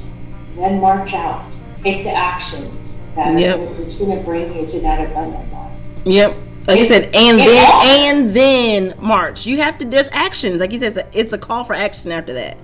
then 0.58 0.80
march 0.82 1.14
out. 1.14 1.44
Take 1.84 2.04
the 2.04 2.12
actions 2.12 2.98
that 3.16 3.38
Yep. 3.40 3.80
is 3.80 4.00
going 4.00 4.18
to 4.18 4.24
bring 4.24 4.56
you 4.56 4.66
to 4.66 4.80
that 4.82 5.00
abundant 5.10 5.54
life. 5.54 5.72
Yep. 6.06 6.36
Like 6.68 6.78
I 6.78 6.82
It- 6.82 6.88
said, 6.88 7.04
and 7.16 7.40
then 7.40 7.72
all- 7.72 7.82
and 7.84 8.30
then 8.30 8.94
march. 9.00 9.46
You 9.46 9.58
have 9.62 9.78
to. 9.78 9.86
There's 9.86 10.10
actions. 10.12 10.60
Like 10.60 10.72
you 10.72 10.80
said, 10.80 10.88
it's 10.88 10.98
a, 10.98 11.20
it's 11.20 11.34
a 11.34 11.38
call 11.38 11.64
for 11.64 11.74
action 11.76 12.12
after 12.12 12.34
that. 12.34 12.58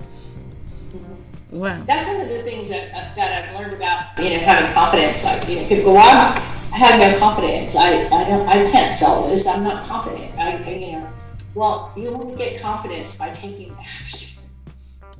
Wow. 1.52 1.82
That's 1.86 2.06
one 2.06 2.20
of 2.20 2.28
the 2.28 2.42
things 2.42 2.68
that, 2.70 2.88
uh, 2.94 3.14
that 3.14 3.44
I've 3.50 3.54
learned 3.60 3.74
about, 3.74 4.18
you 4.18 4.30
know, 4.30 4.38
having 4.38 4.72
confidence. 4.72 5.22
Like, 5.22 5.46
you 5.48 5.60
know, 5.60 5.68
people 5.68 5.84
go, 5.84 5.92
well, 5.94 6.02
I'm, 6.36 6.42
I 6.72 6.76
have 6.78 6.98
no 6.98 7.18
confidence. 7.18 7.76
I, 7.76 8.04
I 8.06 8.24
don't, 8.28 8.48
I 8.48 8.70
can't 8.70 8.92
sell 8.94 9.28
this. 9.28 9.46
I'm 9.46 9.62
not 9.62 9.84
confident. 9.84 10.36
I, 10.38 10.52
I, 10.56 10.68
you 10.70 10.92
know, 10.92 11.08
well, 11.54 11.92
you 11.94 12.08
only 12.08 12.36
get 12.36 12.60
confidence 12.60 13.16
by 13.16 13.30
taking 13.30 13.76
action. 13.78 14.41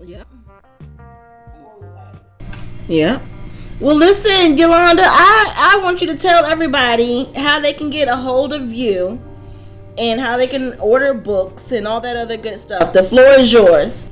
Yep. 0.05 0.27
Yep. 2.89 3.23
Well, 3.81 3.97
listen, 3.97 4.57
Yolanda, 4.59 5.03
I 5.05 5.75
I 5.77 5.83
want 5.83 6.01
you 6.01 6.07
to 6.09 6.17
tell 6.17 6.45
everybody 6.45 7.25
how 7.37 7.61
they 7.61 7.73
can 7.73 7.91
get 7.91 8.09
a 8.09 8.17
hold 8.17 8.53
of 8.53 8.73
you, 8.73 9.21
and 9.99 10.21
how 10.21 10.37
they 10.37 10.49
can 10.49 10.75
order 10.81 11.15
books 11.15 11.71
and 11.73 11.87
all 11.87 12.01
that 12.01 12.17
other 12.17 12.37
good 12.37 12.59
stuff. 12.59 12.93
The 12.93 13.05
floor 13.05 13.39
is 13.39 13.53
yours. 13.53 14.09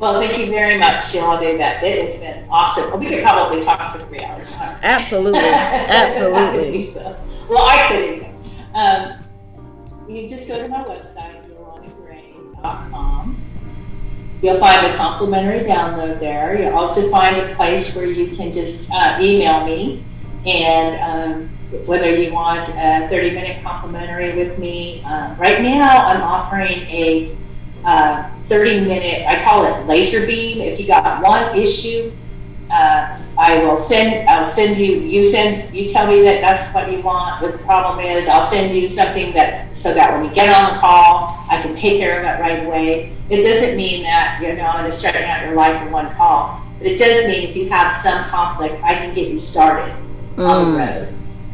Well, 0.00 0.20
thank 0.20 0.36
you 0.36 0.46
very 0.46 0.78
much, 0.78 1.14
Yolanda. 1.14 1.56
That 1.58 1.82
it 1.84 2.04
has 2.04 2.16
been 2.20 2.44
awesome. 2.50 2.98
We 2.98 3.06
could 3.06 3.22
probably 3.22 3.62
talk 3.62 3.96
for 3.96 4.04
three 4.06 4.24
hours. 4.24 4.56
Huh? 4.56 4.76
Absolutely. 4.82 5.38
Absolutely. 5.40 6.92
So, 6.92 7.16
well, 7.48 7.68
I 7.68 7.86
couldn't. 7.86 8.26
Um, 8.74 9.18
you 10.08 10.28
just 10.28 10.48
go 10.48 10.60
to 10.60 10.66
my 10.68 10.82
website, 10.82 11.48
yolandagray.com. 11.48 13.36
You'll 14.42 14.58
find 14.58 14.84
a 14.84 14.96
complimentary 14.96 15.60
download 15.60 16.18
there. 16.18 16.60
You'll 16.60 16.74
also 16.74 17.08
find 17.10 17.36
a 17.36 17.54
place 17.54 17.94
where 17.94 18.06
you 18.06 18.34
can 18.36 18.50
just 18.50 18.90
uh, 18.92 19.18
email 19.20 19.64
me, 19.64 20.02
and 20.44 21.00
um, 21.00 21.48
whether 21.86 22.12
you 22.12 22.32
want 22.32 22.68
a 22.70 23.08
30-minute 23.08 23.62
complimentary 23.62 24.34
with 24.34 24.58
me. 24.58 25.00
Uh, 25.06 25.34
right 25.36 25.62
now, 25.62 26.06
I'm 26.08 26.22
offering 26.22 26.80
a 26.90 27.36
uh, 27.84 28.28
30-minute. 28.40 29.28
I 29.28 29.40
call 29.44 29.64
it 29.64 29.86
laser 29.86 30.26
beam. 30.26 30.60
If 30.60 30.80
you 30.80 30.88
got 30.88 31.22
one 31.22 31.56
issue, 31.56 32.10
uh, 32.72 33.18
I 33.38 33.58
will 33.58 33.78
send. 33.78 34.28
I'll 34.28 34.44
send 34.46 34.78
you. 34.78 35.00
You 35.00 35.24
send. 35.24 35.74
You 35.74 35.88
tell 35.88 36.06
me 36.06 36.22
that 36.22 36.40
that's 36.40 36.72
what 36.74 36.90
you 36.92 37.00
want. 37.02 37.42
What 37.42 37.52
the 37.52 37.58
problem 37.58 38.00
is, 38.04 38.28
I'll 38.28 38.42
send 38.44 38.74
you 38.76 38.88
something 38.88 39.32
that 39.34 39.76
so 39.76 39.94
that 39.94 40.12
when 40.12 40.28
we 40.28 40.34
get 40.34 40.48
on 40.54 40.74
the 40.74 40.80
call, 40.80 41.44
I 41.50 41.60
can 41.62 41.74
take 41.74 41.98
care 41.98 42.20
of 42.20 42.24
it 42.26 42.40
right 42.40 42.64
away. 42.66 43.16
It 43.28 43.42
doesn't 43.42 43.76
mean 43.76 44.02
that 44.04 44.38
you 44.42 44.52
know 44.54 44.64
I'm 44.64 44.80
going 44.80 44.90
to 44.90 44.92
straighten 44.96 45.24
out 45.24 45.44
your 45.44 45.54
life 45.54 45.80
in 45.82 45.90
one 45.90 46.10
call, 46.10 46.60
but 46.78 46.86
it 46.88 46.98
does 46.98 47.26
mean 47.26 47.42
if 47.48 47.56
you 47.56 47.68
have 47.70 47.92
some 47.92 48.24
conflict, 48.24 48.80
I 48.84 48.94
can 48.94 49.14
get 49.14 49.28
you 49.28 49.40
started 49.40 49.94
on 50.44 50.58
the 50.58 50.66
Mm. 50.66 50.76
road. 50.78 51.08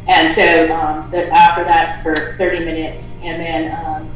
And 0.06 0.30
so 0.32 0.72
um, 0.74 1.10
the, 1.10 1.28
after 1.32 1.64
that 1.64 2.02
for 2.02 2.34
30 2.38 2.64
minutes, 2.64 3.20
and 3.22 3.40
then 3.40 3.74
um, 3.84 4.14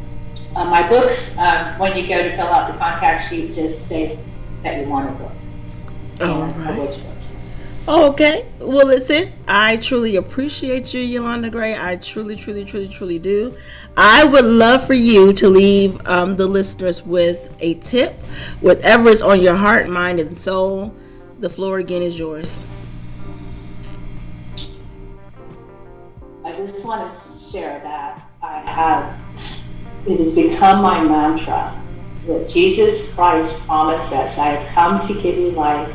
uh, 0.55 0.64
my 0.66 0.86
books. 0.88 1.38
Um, 1.38 1.78
when 1.78 1.96
you 1.96 2.09
go 2.09 2.22
to 2.22 2.34
fill 2.36 2.46
out 2.48 2.72
the 2.72 2.78
contact 2.78 3.28
sheet, 3.28 3.53
just 3.53 3.88
say 3.88 4.18
that 4.64 4.78
you 4.80 4.88
want 4.88 5.11
a 5.11 5.12
book. 5.12 5.41
All 6.23 6.43
and 6.43 6.57
right. 6.57 6.79
which 6.79 7.03
book. 7.03 7.12
Okay. 7.89 8.47
Well, 8.61 8.87
listen, 8.87 9.33
I 9.49 9.77
truly 9.79 10.14
appreciate 10.16 10.95
you, 10.95 11.01
Yolanda 11.01 11.51
Gray. 11.51 11.77
I 11.77 11.97
truly, 11.97 12.37
truly, 12.37 12.64
truly, 12.64 12.87
truly 12.87 13.18
do. 13.18 13.57
I 13.97 14.25
would 14.25 14.45
love 14.45 14.87
for 14.87 14.95
you 14.95 15.33
to 15.33 15.49
leave 15.49 16.01
um, 16.07 16.37
the 16.37 16.47
listeners 16.47 17.03
with 17.03 17.53
a 17.59 17.75
tip, 17.75 18.23
whatever 18.61 19.09
is 19.09 19.20
on 19.20 19.41
your 19.41 19.57
heart, 19.57 19.89
mind, 19.89 20.20
and 20.20 20.39
soul. 20.39 20.95
The 21.41 21.51
floor 21.51 21.81
again 21.81 22.03
is 22.03 22.16
yours. 22.16 22.62
I 26.45 26.55
just 26.57 26.85
want 26.85 27.11
to 27.11 27.18
share 27.18 27.81
that 27.81 28.23
I 28.43 28.61
have, 28.61 29.18
it 30.07 30.18
has 30.18 30.33
become 30.35 30.83
my 30.83 31.03
mantra 31.03 31.83
that 32.27 32.49
Jesus 32.49 33.12
Christ 33.12 33.59
promised 33.66 34.12
us, 34.12 34.39
I 34.39 34.49
have 34.51 34.68
come 34.68 35.01
to 35.09 35.20
give 35.20 35.37
you 35.37 35.51
life 35.51 35.93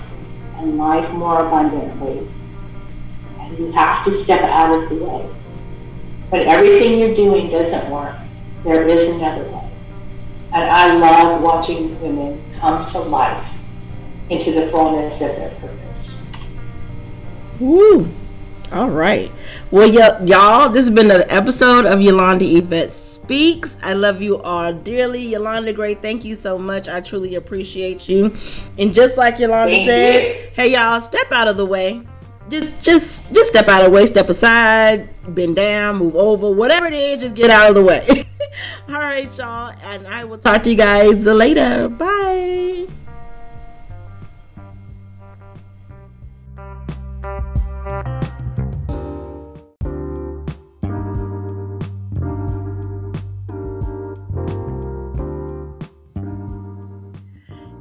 and 0.57 0.77
life 0.77 1.11
more 1.13 1.45
abundantly. 1.45 2.27
And 3.39 3.57
you 3.57 3.71
have 3.71 4.03
to 4.05 4.11
step 4.11 4.41
out 4.41 4.77
of 4.77 4.89
the 4.89 4.95
way. 4.95 5.29
But 6.29 6.41
everything 6.41 6.99
you're 6.99 7.13
doing 7.13 7.49
doesn't 7.49 7.89
work. 7.91 8.15
There 8.63 8.87
is 8.87 9.09
another 9.09 9.43
way. 9.43 9.69
And 10.53 10.63
I 10.63 10.93
love 10.95 11.41
watching 11.41 11.99
women 12.01 12.41
come 12.59 12.85
to 12.87 12.99
life 12.99 13.47
into 14.29 14.51
the 14.51 14.67
fullness 14.67 15.21
of 15.21 15.29
their 15.35 15.51
purpose. 15.51 16.21
Woo. 17.59 18.07
All 18.73 18.89
right. 18.89 19.31
Well, 19.71 19.89
y- 19.89 20.25
y'all, 20.25 20.69
this 20.69 20.87
has 20.87 20.93
been 20.93 21.05
another 21.05 21.25
episode 21.29 21.85
of 21.85 22.01
Yolanda 22.01 22.45
Yvette 22.45 22.91
Speaks. 23.27 23.75
I 23.83 23.93
love 23.93 24.21
you 24.21 24.41
all 24.41 24.71
dearly. 24.73 25.21
Yolanda 25.21 25.73
Gray, 25.73 25.95
thank 25.95 26.23
you 26.23 26.33
so 26.33 26.57
much. 26.57 26.87
I 26.87 27.01
truly 27.01 27.35
appreciate 27.35 28.07
you. 28.07 28.33
And 28.77 28.93
just 28.93 29.17
like 29.17 29.37
Yolanda 29.39 29.75
Thank 29.75 29.89
said, 29.89 30.23
you. 30.23 30.49
hey, 30.53 30.71
y'all, 30.73 31.01
step 31.01 31.31
out 31.31 31.47
of 31.49 31.57
the 31.57 31.65
way. 31.65 32.01
just 32.49 32.81
just 32.81 33.33
just 33.33 33.49
step 33.49 33.67
out 33.67 33.81
of 33.83 33.91
the 33.91 33.95
way, 33.95 34.05
step 34.05 34.29
aside, 34.29 35.09
bend 35.35 35.57
down, 35.57 35.97
move 35.97 36.15
over, 36.15 36.51
whatever 36.51 36.85
it 36.85 36.93
is, 36.93 37.19
just 37.19 37.35
get 37.35 37.49
out 37.49 37.69
of 37.69 37.75
the 37.75 37.83
way. 37.83 38.25
All 38.89 38.95
right, 38.95 39.35
y'all, 39.37 39.73
and 39.83 40.07
I 40.07 40.23
will 40.23 40.37
talk 40.37 40.63
to 40.63 40.69
you 40.71 40.77
guys 40.77 41.25
later. 41.25 41.89
Bye. 41.89 42.87